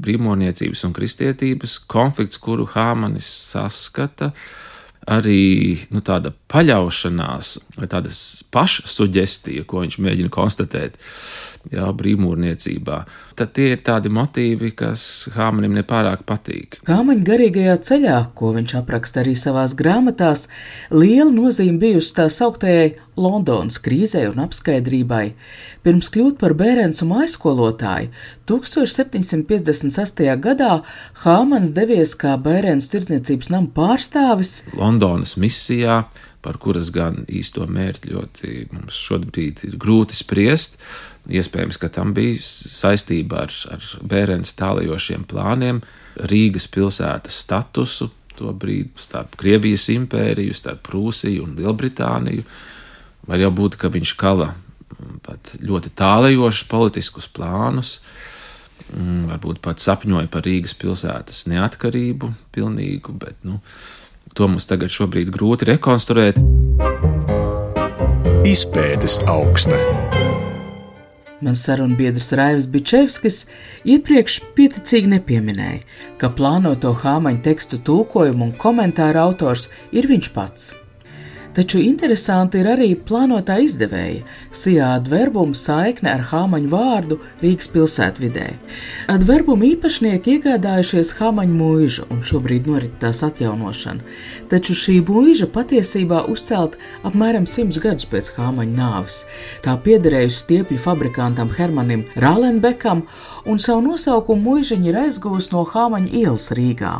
brīvmūrniecības 0.02 0.86
un 0.86 0.94
kristietības 0.96 1.80
konflikts, 1.90 2.40
kuru 2.42 2.68
Hāmanis 2.74 3.28
saskata, 3.50 4.32
arī 5.06 5.78
nu, 5.94 6.02
tāda 6.04 6.32
paļaušanās 6.50 7.52
vai 7.78 7.88
tāda 7.90 8.12
pašsuģestija, 8.54 9.66
ko 9.68 9.84
viņš 9.84 10.00
mēģina 10.02 10.32
konstatēt 10.34 10.98
jā, 11.72 11.86
brīvmūrniecībā. 11.98 12.98
Tad 13.36 13.52
tie 13.56 13.70
ir 13.74 13.82
tādi 13.84 14.10
motīvi, 14.12 14.72
kas 14.76 15.28
Hāmanim 15.36 15.74
nepārāk 15.76 16.24
patīk. 16.28 16.78
Hāmaņa 16.88 17.26
garīgajā 17.26 17.76
ceļā, 17.88 18.18
ko 18.38 18.52
viņš 18.56 18.76
apraksta 18.80 19.22
arī 19.22 19.34
savās 19.38 19.76
grāmatās, 19.78 20.46
liela 20.94 21.30
nozīme 21.32 21.80
bijusi 21.82 22.14
tā 22.16 22.28
sauktajai 22.32 22.94
Londonas 23.16 23.78
krīzē 23.80 24.26
un 24.30 24.42
apskaidrībai. 24.44 25.24
Pirms 25.86 26.10
kļūt 26.12 26.38
par 26.40 26.56
bērnu 26.58 27.16
aizskolotāju, 27.22 28.10
1756. 28.48 30.24
gadā 30.42 30.72
Hāmans 31.24 31.72
devies 31.76 32.14
kā 32.18 32.36
bērnu 32.40 32.84
tirdzniecības 32.92 33.52
nama 33.52 33.72
pārstāvis 33.74 34.60
Londonas 34.76 35.36
misijā 35.40 36.04
par 36.46 36.60
kuras 36.62 36.92
gan 36.94 37.24
īsto 37.26 37.66
mērķi 37.66 38.12
ļoti 38.14 38.52
mums 38.70 38.98
šobrīd 39.08 39.64
ir 39.66 39.76
grūti 39.82 40.14
spriest. 40.14 40.78
Iespējams, 41.26 41.78
ka 41.82 41.90
tam 41.90 42.12
bija 42.14 42.38
saistība 42.42 43.46
ar, 43.46 43.54
ar 43.74 43.86
bērnu 44.06 44.46
tālajošiem 44.56 45.26
plāniem 45.26 45.80
Rīgas 46.30 46.68
pilsētas 46.72 47.42
statusu, 47.42 48.08
tobrīd 48.36 48.92
starp 49.00 49.34
Krievijas 49.40 49.88
impēriju, 49.92 50.54
starp 50.56 50.84
Prūsiju 50.86 51.44
un 51.44 51.56
Lielbritāniju. 51.58 52.44
Var 53.26 53.42
jau 53.42 53.50
būt, 53.58 53.78
ka 53.80 53.90
viņš 53.92 54.14
kala 54.20 54.52
pat 55.26 55.56
ļoti 55.60 55.92
tālajošus 55.98 56.68
politiskus 56.70 57.28
plānus, 57.28 57.98
mm, 58.92 59.26
varbūt 59.32 59.60
pat 59.64 59.82
sapņoja 59.82 60.30
par 60.32 60.46
Rīgas 60.46 60.76
pilsētas 60.78 61.46
neatkarību 61.50 62.32
pilnīgu, 62.54 63.16
bet 63.18 63.40
nu, 63.44 63.60
to 64.34 64.48
mums 64.48 64.68
tagad 64.68 64.94
šobrīd 64.94 65.32
grūti 65.34 65.68
rekonstruēt. 65.72 66.40
Izpētes 68.46 69.20
augsta. 69.26 70.15
Mans 71.46 71.60
sarunbiedrs 71.62 72.32
Raivs 72.34 72.64
Bičevskis 72.66 73.44
iepriekš 73.86 74.40
pieticīgi 74.56 75.12
nepieminēja, 75.12 75.84
ka 76.18 76.32
plānoto 76.34 76.90
hāmaņu 77.04 77.38
tekstu 77.44 77.78
tulkojumu 77.86 78.48
un 78.48 78.56
komentāru 78.58 79.22
autors 79.28 79.68
ir 79.94 80.10
viņš 80.10 80.32
pats. 80.34 80.72
Taču 81.56 81.78
interesanti 81.80 82.60
ir 82.60 82.66
arī 82.68 82.90
plānotā 83.08 83.54
izdevēja 83.64 84.26
Sijā 84.52 84.90
adverbuma 84.98 85.56
saikne 85.56 86.10
ar 86.12 86.24
Hāmaņu 86.28 86.68
vārdu 86.68 87.16
Rīgas 87.40 87.70
pilsētvidē. 87.72 88.44
Adverbuma 89.14 89.64
īpašnieki 89.70 90.34
iegādājušies 90.36 91.14
Hāmaņu 91.16 91.56
mūžu 91.56 92.04
un 92.12 92.20
šobrīd 92.20 92.68
norit 92.68 92.98
tās 93.00 93.22
atjaunošana, 93.24 94.04
taču 94.52 94.76
šī 94.76 94.98
mūža 95.08 95.48
patiesībā 95.56 96.26
uzcelt 96.28 96.76
apmēram 97.08 97.48
simts 97.48 97.80
gadus 97.80 98.04
pēc 98.12 98.34
Hāmaņa 98.36 98.76
nāves. 98.76 99.24
Tā 99.64 99.80
piederējusi 99.80 100.42
stiepļu 100.44 100.84
fabrikantam 100.84 101.56
Hermanim 101.56 102.04
Rālenbekam 102.20 103.06
un 103.48 103.64
savu 103.64 103.88
nosaukumu 103.88 104.50
mūžiņa 104.50 104.92
ir 104.92 105.04
aizguvusi 105.06 105.56
no 105.56 105.64
Hāmaņa 105.72 106.18
ielas 106.20 106.50
Rīgā. 106.52 106.98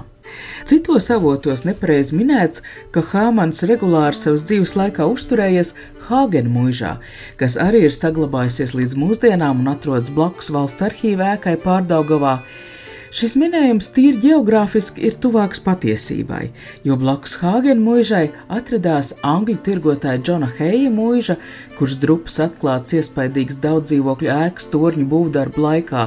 Citos 0.67 1.11
avotos 1.15 1.65
nepareizi 1.69 2.17
minēts, 2.19 2.63
ka 2.95 3.05
Hāmans 3.13 3.63
regulāri 3.71 4.19
savas 4.19 4.45
dzīves 4.49 4.77
laikā 4.79 5.07
uzturējies 5.13 5.75
Hāgena 6.09 6.53
mūžā, 6.53 6.97
kas 7.41 7.59
arī 7.63 7.85
ir 7.87 7.95
saglabājusies 7.95 8.75
līdz 8.79 8.97
mūsdienām 9.03 9.63
un 9.65 9.75
atrodas 9.75 10.13
blakus 10.15 10.53
valsts 10.55 10.87
arhīvā 10.87 11.37
ēkai 11.37 11.57
Pārdaugavā. 11.63 12.41
Šis 13.17 13.33
minējums 13.41 13.87
tīri 13.97 14.19
geogrāfiski 14.21 15.07
ir 15.09 15.15
tuvāks 15.25 15.63
patiesībai, 15.65 16.51
jo 16.85 16.99
blakus 17.01 17.39
Hāgena 17.41 17.81
mūžai 17.81 18.27
atradās 18.53 19.15
angļu 19.25 19.55
tirgotāja 19.65 20.21
Džona 20.21 20.51
Heija 20.59 20.91
mūža, 20.93 21.39
kurš 21.79 21.95
drupas 22.03 22.37
atklāts 22.45 22.93
iespaidīgs 22.99 23.57
daudz 23.63 23.89
dzīvokļu 23.89 24.29
ēkas 24.35 24.69
torņu 24.69 25.07
būvdarbu 25.09 25.65
laikā. 25.65 26.03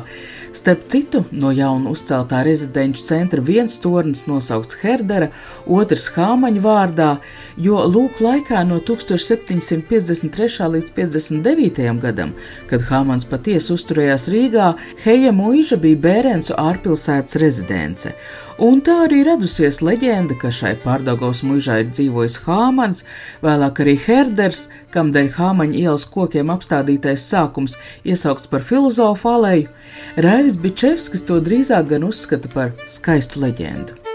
Starp 0.54 0.84
citu, 0.94 1.24
no 1.32 1.50
jauna 1.50 1.90
uzceltā 1.96 2.44
rezidenču 2.46 3.08
centra 3.08 3.42
viens 3.42 3.80
tornis 3.82 4.28
nosaukts 4.30 4.78
Herdera, 4.84 5.32
otrs 5.66 6.12
Hāmaņa 6.14 6.62
vārdā, 6.68 7.10
jo 7.58 7.82
lūk 7.90 8.22
laikā 8.22 8.62
no 8.70 8.78
1753. 8.86 10.70
līdz 10.76 10.94
59. 11.02 11.90
gadam, 12.06 12.38
kad 12.70 12.86
Hāmans 12.92 13.26
patiesi 13.34 13.74
uzturējās 13.74 14.30
Rīgā, 14.30 14.72
Heija 15.08 15.34
mūža 15.34 15.82
bija 15.82 16.04
Bērensu 16.06 16.54
ārpilsētas 16.54 16.99
pilsētas 17.00 17.40
rezidence. 17.40 18.14
Un 18.60 18.82
tā 18.84 19.06
arī 19.06 19.22
radusies 19.24 19.80
leģenda, 19.82 20.36
ka 20.36 20.52
šai 20.52 20.76
pārdagos 20.84 21.44
mužā 21.48 21.80
ir 21.84 21.94
dzīvojis 21.94 22.42
Hāmans, 22.44 23.06
vēlāk 23.42 23.80
arī 23.80 23.96
Herders, 24.04 24.68
kam 24.92 25.14
dēļ 25.16 25.32
Hāmaņa 25.38 25.80
ielas 25.80 26.06
kokiem 26.06 26.52
apstādītais 26.52 27.24
sākums 27.24 27.78
iesaukts 28.04 28.52
par 28.52 28.62
filozofu 28.62 29.32
aleju. 29.32 29.72
Raivis 30.20 30.60
Bičevskis 30.60 31.24
to 31.24 31.40
drīzāk 31.40 31.94
gan 31.96 32.08
uzskata 32.12 32.52
par 32.52 32.76
skaistu 32.88 33.46
leģendu 33.46 34.09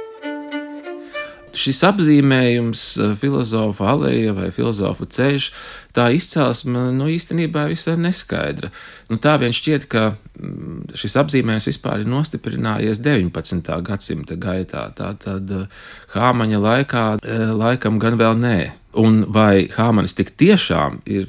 šis 1.59 1.81
apzīmējums, 1.89 2.83
eh, 3.01 3.15
filozofa 3.21 3.89
aleja 3.95 4.35
vai 4.37 4.51
filozofa 4.55 5.07
ceļš, 5.07 5.49
tā 5.95 6.09
izcelsme 6.15 6.91
nu, 6.97 7.09
īstenībā 7.11 7.67
visai 7.71 7.97
neskaidra. 8.01 8.71
Nu, 9.11 9.19
tā 9.23 9.37
vien 9.41 9.55
šķiet, 9.55 9.87
ka 9.89 10.05
mm, 10.15 10.95
šis 10.99 11.17
apzīmējums 11.23 11.69
vispār 11.71 12.05
ir 12.05 12.11
nostiprinājies 12.11 13.03
19. 13.05 13.71
gadsimta 13.87 14.37
gaitā. 14.37 14.89
Tā 14.97 15.13
tad 15.19 15.51
eh, 15.51 15.69
Hāmaņa 16.15 16.63
laikā 16.69 17.05
eh, 17.23 17.45
laikam 17.55 18.01
gan 18.03 18.19
vēl 18.21 18.41
nē. 18.41 18.59
Un 19.01 19.25
vai 19.35 19.67
Hāmanis 19.75 20.15
tik 20.15 20.37
tiešām 20.39 21.01
ir 21.11 21.27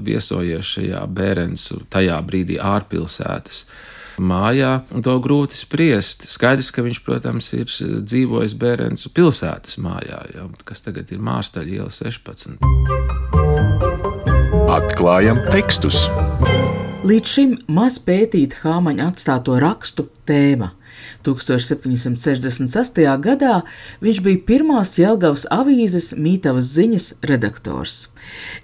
viesojies 0.00 0.64
šajā 0.64 1.02
Bērensu 1.12 1.82
tajā 1.92 2.16
brīdī 2.24 2.56
ārpilsētas? 2.56 3.66
Mājā, 4.18 4.72
un 4.92 5.04
to 5.04 5.14
grūti 5.22 5.56
spriest. 5.58 6.26
Skaidrs, 6.32 6.70
ka 6.74 6.84
viņš, 6.84 7.00
protams, 7.06 7.52
ir 7.56 7.68
dzīvojis 8.02 8.56
Bērencu 8.60 9.12
pilsētas 9.14 9.78
mājā, 9.82 10.20
jau, 10.36 10.50
kas 10.68 10.84
tagad 10.84 11.12
ir 11.14 11.22
Mārstaļa 11.22 11.70
iela 11.78 11.92
16. 11.92 12.58
Atklājam 14.72 15.38
tekstus! 15.52 16.08
Līdz 17.02 17.26
šim 17.26 17.54
maz 17.74 17.96
pētīta 17.98 18.60
Hāmaņa 18.62 19.08
atstāto 19.10 19.56
rakstu 19.58 20.06
tēma. 20.28 20.68
1768. 21.26 23.06
gadā 23.26 23.60
viņš 24.04 24.22
bija 24.24 24.42
pirmās 24.48 24.96
Jelgavas 24.98 25.46
avīzes 25.50 26.12
Mītavas 26.18 26.72
ziņas 26.76 27.08
redaktors. 27.28 28.08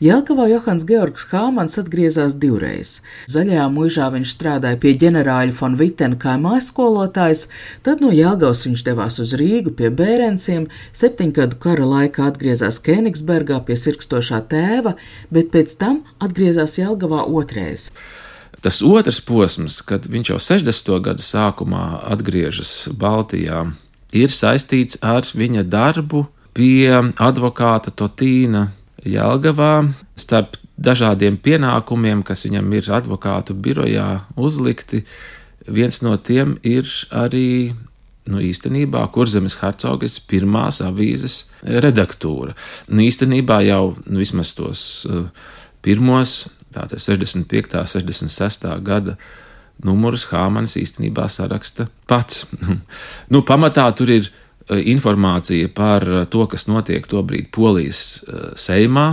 Jelgavā 0.03 0.48
Johans 0.51 0.85
Georgs 0.88 1.27
Hāmans 1.33 1.79
atgriezās 1.81 2.37
divreiz. 2.40 2.98
Zaļajā 3.31 3.66
mūžā 3.74 4.09
viņš 4.14 4.35
strādāja 4.35 4.79
pie 4.83 4.94
ģenerāļa 5.03 5.57
von 5.59 5.74
Vitena 5.81 6.18
kā 6.20 6.37
mājaskolotājs, 6.40 7.46
tad 7.87 8.05
no 8.05 8.12
Jelgavas 8.14 8.64
viņš 8.68 8.85
devās 8.87 9.18
uz 9.24 9.35
Rīgu 9.38 9.74
pie 9.79 9.90
bērenciem, 9.94 10.68
septiņgadu 11.03 11.59
kara 11.62 11.88
laikā 11.96 12.31
atgriezās 12.31 12.81
Kēnigsbergā 12.87 13.61
pie 13.66 13.77
sirkstošā 13.79 14.44
tēva, 14.53 14.94
bet 15.35 15.53
pēc 15.55 15.77
tam 15.83 16.03
atgriezās 16.22 16.79
Jelgavā 16.81 17.27
otrais. 17.27 17.90
Tas 18.64 18.80
otrs 18.82 19.20
posms, 19.22 19.80
kad 19.86 20.08
viņš 20.10 20.32
jau 20.32 20.38
60. 20.42 20.94
gadu 21.04 21.22
sākumā 21.22 21.84
atgriežas 22.10 22.88
Baltijā, 22.98 23.68
ir 24.12 24.34
saistīts 24.34 24.98
ar 25.04 25.28
viņa 25.30 25.62
darbu 25.68 26.24
pie 26.56 26.90
advokāta 27.22 27.92
Totīna 27.94 28.68
Jelgavā. 29.06 29.88
Starp 30.18 30.58
dažādiem 30.78 31.38
pienākumiem, 31.42 32.24
kas 32.26 32.46
viņam 32.46 32.72
ir 32.74 32.90
advokātu 32.98 33.54
birojā 33.54 34.08
uzlikti, 34.38 35.04
viens 35.66 36.02
no 36.02 36.16
tiem 36.16 36.56
ir 36.66 36.88
arī 37.10 37.74
nu, 38.28 38.40
īstenībā 38.44 39.06
Kurzemes 39.12 39.58
hercogas 39.62 40.18
pirmās 40.20 40.82
avīzes 40.84 41.46
redaktūra. 41.62 42.54
Nu, 42.90 43.02
īstenībā 43.06 43.62
jau 43.66 43.94
nu, 44.04 44.18
vismaz 44.20 44.52
tos 44.58 44.82
uh, 45.08 45.28
pirmos 45.84 46.48
tātad 46.74 47.00
65. 47.02 47.78
un 47.78 47.87
66. 47.92 48.68
gada 48.85 49.16
numurus 49.85 50.26
Hāmanis 50.33 50.76
īstenībā 50.81 51.28
saraksta 51.31 51.88
pats. 52.11 52.46
nu, 53.33 53.42
pamatā 53.46 53.87
tur 53.96 54.11
ir 54.14 54.28
e, 54.28 54.81
informācija 54.92 55.70
par 55.74 56.07
e, 56.07 56.22
to, 56.31 56.46
kas 56.50 56.66
notiek 56.70 57.07
tobrīd 57.09 57.52
Polijas 57.54 58.22
e, 58.22 58.44
Seimā. 58.59 59.09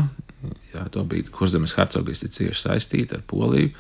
Jā, 0.74 0.88
tobrīd 0.94 1.32
Kurzemes 1.34 1.76
hercogs 1.78 2.26
ir 2.26 2.34
cieši 2.34 2.68
saistīta 2.68 3.20
ar 3.20 3.28
Poliju. 3.30 3.72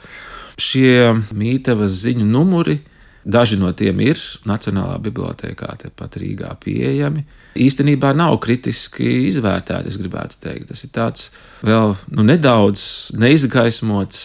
Šie 0.61 1.11
mītavas 1.35 1.97
ziņu 2.05 2.25
numuri 2.29 2.79
Daži 3.25 3.57
no 3.57 3.71
tiem 3.73 4.03
ir 4.05 4.19
Nacionālā 4.45 4.99
bibliotekā, 5.01 5.71
tepat 5.81 6.19
Rīgā 6.21 6.51
pieejami. 6.61 7.23
Īstenībā 7.55 8.11
nav 8.17 8.37
kritiski 8.43 9.27
izvērtēti, 9.29 9.91
es 9.91 9.99
gribētu 9.99 10.39
teikt. 10.43 10.69
Tas 10.73 10.83
ir 10.83 10.91
tāds 10.95 11.29
vēl 11.63 11.95
nu, 12.11 12.25
nedaudz 12.27 13.15
neizgaismots 13.15 14.23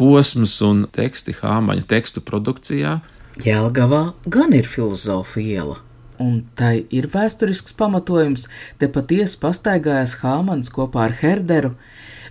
posms 0.00 0.56
un 0.64 0.86
teksti 0.92 1.36
Hāmaņa 1.42 1.84
tekstu 1.90 2.24
produkcijā. 2.24 2.98
Jēlgavā 3.44 4.04
gan 4.32 4.52
ir 4.56 4.68
filozofija 4.68 5.60
iela 5.60 5.80
un 6.22 6.42
tai 6.58 6.84
ir 6.94 7.08
vēsturisks 7.12 7.74
pamatojums, 7.78 8.46
te 8.78 8.88
patiesi 8.92 9.38
pastaigājās 9.42 10.18
Hāmans 10.22 10.70
kopā 10.72 11.06
ar 11.08 11.16
Herderu, 11.22 11.74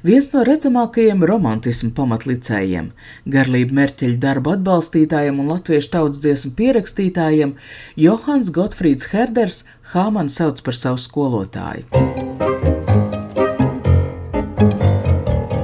viens 0.08 0.30
no 0.34 0.44
redzamākajiem 0.48 1.26
romantismu 1.28 1.92
pamatlicējiem, 1.98 2.92
garlība 3.34 3.78
Merķeļa 3.82 4.20
darba 4.22 4.56
atbalstītājiem 4.58 5.42
un 5.44 5.52
latviešu 5.54 5.92
tautas 5.96 6.24
dziesmu 6.24 6.54
pierakstītājiem, 6.60 7.56
Johans 8.00 8.54
Gotfrīds 8.56 9.12
Herders 9.14 9.64
Hāmanu 9.94 10.32
sauc 10.32 10.64
par 10.66 10.78
savu 10.78 11.02
skolotāju. 11.02 11.86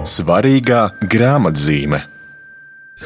Svarīgā 0.07 0.83
grāmatzīme. 1.11 2.16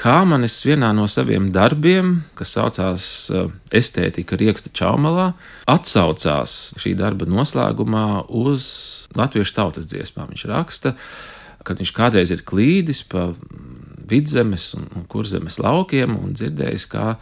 Hāmanis 0.02 0.56
vienā 0.66 0.88
no 0.98 1.04
saviem 1.06 1.52
darbiem, 1.54 2.24
kas 2.34 2.56
saucās 2.56 3.04
eh, 3.30 3.52
Estētika 3.78 4.38
Rieksta 4.40 4.72
Čaumalā, 4.74 5.28
atsaucās 5.70 6.56
šī 6.82 6.96
darba 6.98 7.28
noslēgumā 7.30 8.24
uz 8.42 8.66
latviešu 9.14 9.54
tautas 9.60 9.86
dziesmām. 9.92 10.32
Viņš 10.34 10.46
raksta, 10.50 10.96
ka 11.62 11.76
viņš 11.78 11.92
kādreiz 11.94 12.34
ir 12.34 12.42
klīdis 12.50 13.04
pa 13.12 13.28
vidzemes 14.10 14.72
un 14.80 15.06
kurzemes 15.12 15.60
laukiem 15.62 16.18
un 16.18 16.34
dzirdējis, 16.34 16.88
kā 16.90 17.20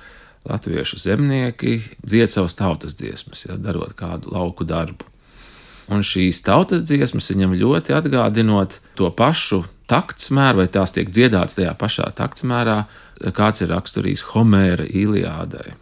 latviešu 0.47 1.01
zemnieki 1.03 1.81
dzied 1.99 2.31
savas 2.31 2.55
tautas 2.55 2.95
dziesmas, 2.95 3.43
ja, 3.49 3.59
darot 3.59 3.91
kādu 3.99 4.31
lauku 4.31 4.63
darbu. 4.63 5.03
Un 5.91 6.05
šīs 6.05 6.39
tautas 6.47 6.87
dziesmas 6.87 7.27
viņam 7.33 7.57
ļoti 7.59 7.97
atgādinot 7.97 8.79
to 8.95 9.11
pašu 9.11 9.65
taktsmēru, 9.89 10.61
vai 10.61 10.69
tās 10.71 10.93
tiek 10.95 11.09
dziedātas 11.11 11.57
tajā 11.57 11.73
pašā 11.79 12.09
taktsmērā, 12.17 12.83
kāds 13.35 13.65
ir 13.65 13.71
raksturīgs 13.73 14.27
Homēra 14.31 14.85
Iliādai. 14.85 15.73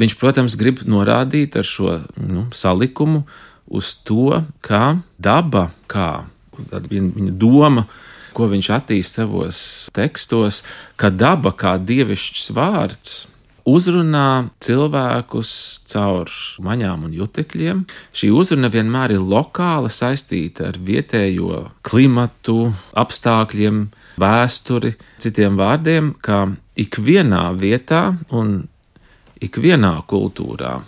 Viņš, 0.00 0.16
protams, 0.20 0.56
grib 0.60 0.84
norādīt 0.88 1.58
ar 1.58 1.66
šo 1.66 1.98
nu, 2.20 2.46
salikumu 2.54 3.24
uz 3.70 3.94
to, 4.06 4.42
kā 4.64 5.00
daba, 5.18 5.68
kā 5.90 6.24
viņa 6.60 7.34
doma, 7.40 7.86
ko 8.36 8.46
viņš 8.50 8.70
attīstīja 8.76 9.26
savos 9.26 9.64
tekstos, 9.96 10.62
ka 11.00 11.10
daba 11.10 11.52
kā 11.56 11.74
dievišķs 11.82 12.52
vārds 12.54 13.18
uzrunā 13.68 14.50
cilvēkus 14.62 15.52
caur 15.90 16.30
maņām 16.64 17.08
un 17.08 17.16
jutekļiem. 17.16 17.82
Šī 18.12 18.30
uzruna 18.34 18.70
vienmēr 18.72 19.16
ir 19.16 19.24
lokāla, 19.24 19.90
saistīta 19.92 20.70
ar 20.70 20.80
vietējo 20.80 21.66
klimatu, 21.86 22.72
apstākļiem, 22.98 23.82
vēsturi, 24.20 24.94
citiem 25.22 25.58
vārdiem, 25.60 26.14
ka 26.20 26.46
ikvienā 26.80 27.44
vietā 27.60 28.04
un 28.30 28.62
ikvienā 29.40 29.94
kultūrā 30.08 30.78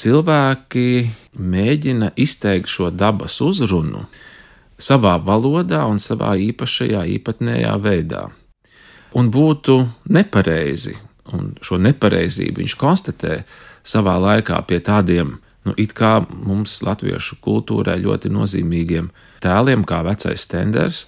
cilvēki 0.00 1.10
mēģina 1.36 2.12
izteikt 2.20 2.70
šo 2.72 2.90
dabas 2.94 3.40
uzrunu 3.44 4.06
savā 4.80 5.16
valodā 5.20 5.82
un 5.88 6.00
savā 6.00 6.34
īpašajā, 6.40 7.04
īpatnējā 7.18 7.74
veidā. 7.84 8.24
Un 9.18 9.28
būtu 9.34 9.76
nepareizi, 10.14 10.94
un 11.36 11.52
šo 11.64 11.78
nepareizību 11.82 12.62
viņš 12.62 12.76
konstatē 12.80 13.40
savā 13.86 14.16
laikā 14.20 14.60
pie 14.68 14.80
tādiem, 14.84 15.36
nu, 15.66 15.74
it 15.80 15.94
kā 15.96 16.18
mums 16.30 16.80
latviešu 16.84 17.40
kultūrai 17.44 17.98
ļoti 18.02 18.32
nozīmīgiem 18.32 19.10
tēliem, 19.44 19.84
kā 19.88 20.02
vecais 20.06 20.46
tenders, 20.50 21.04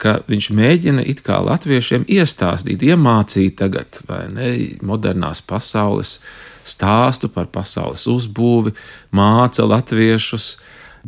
ka 0.00 0.18
viņš 0.28 0.50
mēģina 0.52 1.04
it 1.08 1.22
kā 1.24 1.38
latviešiem 1.44 2.06
iestāstīt, 2.10 2.82
iemācīt 2.84 3.56
tagad, 3.60 4.02
vai 4.08 4.24
ne, 4.32 4.50
modernās 4.84 5.40
pasaules 5.44 6.18
stāstu 6.64 7.28
par 7.32 7.50
pasaules 7.52 8.06
uzbūvi, 8.10 8.74
māca 9.14 9.66
latviešus, 9.68 10.54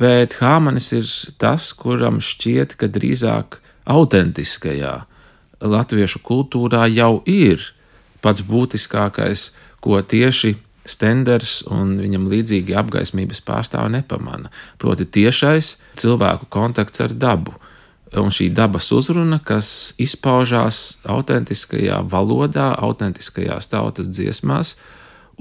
bet 0.01 0.37
Hāmanis 0.41 0.91
ir 0.97 1.09
tas, 1.41 1.71
kuram 1.77 2.21
šķiet, 2.21 2.77
ka 2.77 2.89
drīzāk 2.93 3.61
autentiskajā 3.89 4.99
latviešu 5.65 6.21
kultūrā 6.25 6.85
jau 6.93 7.23
ir 7.25 7.63
pats 8.27 8.45
būtiskākais, 8.47 9.53
ko 9.81 10.03
tieši 10.03 10.57
Stenders 10.87 11.65
un 11.75 11.97
viņam 11.99 12.29
līdzīgi 12.31 12.77
apgaismības 12.79 13.41
pārstāvi 13.47 13.97
nepamana, 13.97 14.53
proti 14.79 15.07
tiešais 15.17 15.77
cilvēku 15.99 16.47
kontakts 16.55 17.03
ar 17.03 17.15
dabu 17.15 17.57
un 18.15 18.31
šī 18.31 18.49
dabas 18.55 18.91
uzruna, 18.95 19.41
kas 19.43 19.95
izpaužās 19.99 21.01
autentiskajā 21.11 22.01
valodā, 22.11 22.71
autentiskajās 22.79 23.67
tautas 23.73 24.11
dziesmās, 24.13 24.77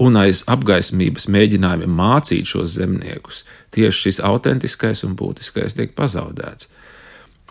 un 0.02 0.18
aiz 0.20 0.42
apgaismības 0.50 1.28
mēģinājumiem 1.32 1.94
mācīt 1.96 2.50
šos 2.50 2.74
zemniekus, 2.76 3.44
tieši 3.72 4.08
šis 4.08 4.20
autentiskais 4.26 5.04
un 5.06 5.14
būtiskais 5.16 5.76
tiek 5.78 5.94
pazaudēts. 5.96 6.68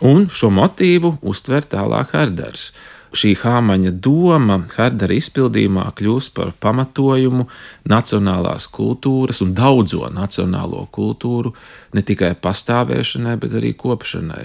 Un 0.04 0.28
šo 0.28 0.52
motīvu 0.52 1.16
uztver 1.24 1.64
tālāk 1.64 2.12
Herders. 2.12 2.68
Šī 3.16 3.30
hāmaņa 3.40 3.94
doma 4.04 4.58
Herdera 4.74 5.14
izpildījumā 5.16 5.86
kļūst 5.96 6.34
par 6.36 6.50
pamatojumu 6.60 7.46
nacionālās 7.88 8.66
kultūras 8.68 9.40
un 9.44 9.54
daudzo 9.56 10.10
nacionālo 10.12 10.82
kultūru 10.92 11.54
ne 11.96 12.02
tikai 12.04 12.34
pastāvēšanai, 12.36 13.38
bet 13.40 13.56
arī 13.56 13.72
kopšanai. 13.80 14.44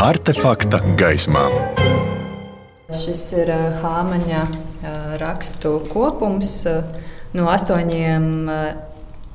Artefakta 0.00 0.80
gaismā. 0.96 1.44
Šis 3.02 3.26
ir 3.36 3.52
Hāmaņa 3.82 4.46
rakstu 5.20 5.76
kopums 5.92 6.62
no 7.36 7.52
astoņiem 7.52 8.32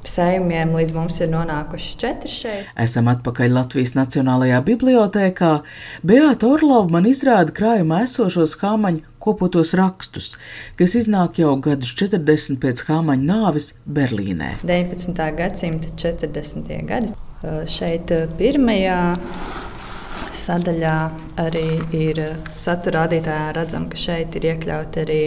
sējumiem 0.10 0.74
līdz 0.76 0.94
mums 0.96 1.20
ir 1.24 1.32
nonākuši 1.32 1.98
četri 2.02 2.32
šeit. 2.32 2.70
Esam 2.82 3.10
atpakaļ 3.12 3.56
Latvijas 3.56 3.96
Nacionālajā 3.98 4.62
bibliotēkā. 4.68 5.52
Beata 6.06 6.50
Orlova 6.50 6.98
man 6.98 7.10
izrāda 7.10 7.56
krājumā 7.56 8.04
esošos 8.06 8.58
Hāmaņa 8.62 9.04
kopotos 9.26 9.74
rakstus, 9.78 10.36
kas 10.80 10.96
iznāk 11.00 11.39
jau 11.41 11.56
gadus 11.58 11.96
40 11.98 12.62
pēc 12.62 12.86
Hāmaņa 12.89 13.30
nāves 13.32 13.72
Berlīnē. 13.89 14.56
19. 14.63 15.30
gadsimta 15.39 15.94
40. 15.98 16.74
gadi. 16.89 17.13
Šeit 17.70 18.10
pirmajā 18.39 19.00
sadaļā 20.36 20.96
arī 21.41 21.68
ir 21.96 22.22
satura 22.56 23.06
rādītājā 23.06 23.52
redzam, 23.58 23.88
ka 23.91 24.00
šeit 24.00 24.36
ir 24.39 24.50
iekļauti 24.54 25.04
arī 25.04 25.22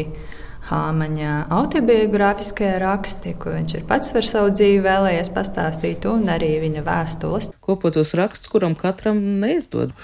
Hāmaņa 0.68 1.46
autobiogrāfiskie 1.54 2.74
raksti, 2.82 3.32
ko 3.40 3.54
viņš 3.54 3.74
ir 3.78 3.84
pats 3.88 4.10
par 4.12 4.26
savu 4.26 4.50
dzīvi 4.52 4.82
vēlējies 4.84 5.30
pastāstīt, 5.32 6.04
un 6.10 6.28
arī 6.28 6.50
viņa 6.60 6.82
vēstules. 6.84 7.48
Kopotos 7.64 8.12
rakstus, 8.18 8.50
kuram 8.52 8.74
katram 8.76 9.20
neizdod. 9.40 9.94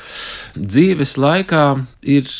Dzīves 0.56 1.18
laikā 1.20 1.64
ir 2.00 2.30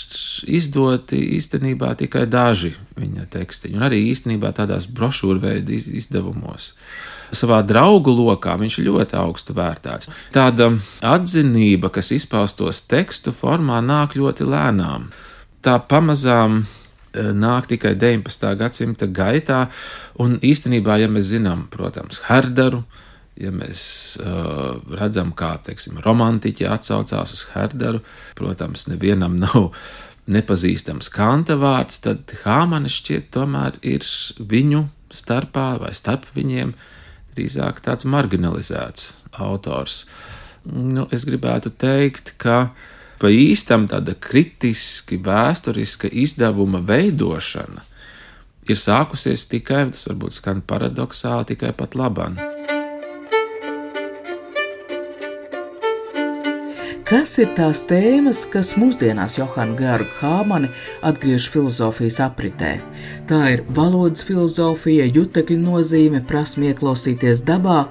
izdoti 0.49 1.21
īstenībā 1.37 1.93
tikai 2.01 2.25
daži 2.31 2.73
viņa 2.97 3.29
tekstiņi, 3.35 3.77
un 3.77 3.85
arī 3.91 4.01
īstenībā 4.15 4.55
tādās 4.57 4.89
brošūru 4.89 5.45
veidu 5.45 5.77
izdevumos 5.77 6.73
savā 7.35 7.61
draugu 7.67 8.13
lokā 8.15 8.55
viņš 8.61 8.79
ļoti 8.85 9.17
augstu 9.19 9.57
vērtēts. 9.57 10.11
Tāda 10.35 10.71
atzinība, 11.05 11.91
kas 11.93 12.13
izpaustos 12.15 12.85
tekstu 12.91 13.35
formā, 13.35 13.81
nāk 13.85 14.17
ļoti 14.19 14.47
lēnām. 14.49 15.09
Tā 15.65 15.79
pamazām 15.89 16.63
nāk 17.15 17.69
tikai 17.71 17.95
19. 17.99 18.55
gadsimta 18.61 19.09
gaitā, 19.09 19.67
un 20.21 20.39
īstenībā, 20.45 20.99
ja 21.03 21.11
mēs 21.11 21.31
zinām, 21.33 21.67
protams, 21.73 22.23
Herderu, 22.29 22.85
ja 23.41 23.51
mēs 23.55 23.83
uh, 24.23 24.81
redzam, 24.95 25.33
kā 25.35 25.57
teiksim, 25.67 25.99
romantiķi 26.05 26.69
atsaucās 26.71 27.35
uz 27.35 27.47
Herderu, 27.55 28.03
protams, 28.39 28.87
nevienam 28.91 29.37
nav 29.41 29.73
nepazīstams 30.31 31.11
kanta 31.13 31.57
vārds, 31.61 32.01
tad 32.05 32.33
Hāmanis 32.45 33.01
šķiet 33.01 33.31
tomēr 33.35 33.77
ir 33.85 34.07
viņu 34.39 34.87
starpā 35.15 35.75
vai 35.83 35.93
starp 35.97 36.31
viņiem 36.37 36.73
drīzāk 37.35 37.83
tāds 37.85 38.07
marginalizēts 38.09 39.13
autors. 39.43 40.05
Nu, 40.65 41.09
es 41.13 41.27
gribētu 41.29 41.75
teikt, 41.77 42.37
ka 42.41 42.71
pa 43.21 43.31
īstam 43.33 43.89
tāda 43.91 44.17
kritiski 44.19 45.19
vēsturiska 45.23 46.11
izdevuma 46.11 46.83
veidošana 46.85 47.91
ir 48.69 48.81
sākusies 48.81 49.47
tikai, 49.51 49.87
tas 49.93 50.09
varbūt 50.09 50.39
skan 50.39 50.63
paradoxāli, 50.67 51.53
tikai 51.53 51.73
pat 51.77 51.97
labāk. 51.99 52.41
Kas 57.05 57.35
ir 57.37 57.51
tās 57.53 57.83
tēmas, 57.85 58.47
kas 58.49 58.73
mūsdienās 58.81 59.37
Johānu 59.37 59.77
Gārgu 59.77 60.09
Hāmani 60.23 60.71
atgriež 61.05 61.51
filozofijas 61.53 62.17
apritē? 62.25 62.79
Tā 63.29 63.41
ir 63.53 63.63
valodas 63.77 64.25
filozofija, 64.25 65.05
jutekļu 65.13 65.59
nozīme, 65.61 66.23
prasme 66.25 66.73
ieklausīties 66.73 67.45
dabā. 67.45 67.85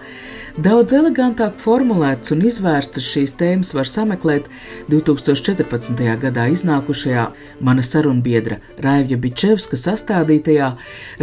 Daudz 0.54 0.94
elegantāk 0.94 1.56
formulēts 1.58 2.30
un 2.36 2.44
izvērstas 2.46 3.08
šīs 3.10 3.32
tēmas 3.40 3.72
var 3.74 3.90
sameklēt 3.90 4.46
2014. 4.86 6.04
gadā 6.22 6.44
iznākušajā 6.54 7.24
mana 7.66 7.82
sarunbiedra 7.82 8.60
Raivja 8.86 9.18
Bičevska 9.18 9.80
sastādītajā 9.82 10.70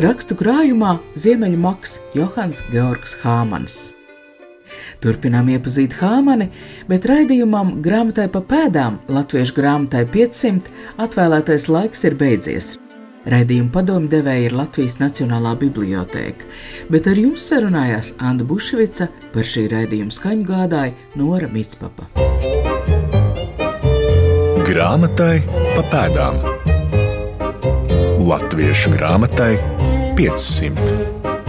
rakstu 0.02 0.34
krājumā 0.34 0.96
Ziemeļu 1.14 1.62
maks 1.62 2.00
Johans 2.18 2.64
Georgs 2.74 3.14
Hāmans. 3.22 3.78
Turpinām 4.98 5.54
iepazīt 5.54 5.94
Hāmani, 6.02 6.50
bet 6.90 7.06
raidījumam 7.06 7.76
grāmatai 7.86 8.26
pa 8.34 8.42
pēdām 8.42 8.98
Latviešu 9.14 9.60
grāmatai 9.62 10.08
500 10.10 10.74
atvēlētais 11.06 11.70
laiks 11.70 12.08
ir 12.10 12.18
beidzies. 12.18 12.74
Raidījuma 13.28 13.68
padomdevēja 13.74 14.46
ir 14.48 14.54
Latvijas 14.56 14.96
Nacionālā 15.00 15.52
bibliotēka, 15.60 16.46
bet 16.88 17.08
ar 17.10 17.20
jums 17.20 17.44
sarunājās 17.50 18.14
Anna 18.16 18.46
Bušvica, 18.48 19.10
par 19.34 19.44
šī 19.44 19.66
raidījuma 19.74 20.14
skaņu 20.14 20.46
gādāja 20.48 20.94
Nora 21.20 21.50
Mitspapa. 21.52 22.08
Grāmatai 24.64 25.42
pa 25.74 25.84
pēdām 25.92 26.40
Latviešu 28.30 28.94
grāmatai 28.94 29.52
500. 30.16 31.39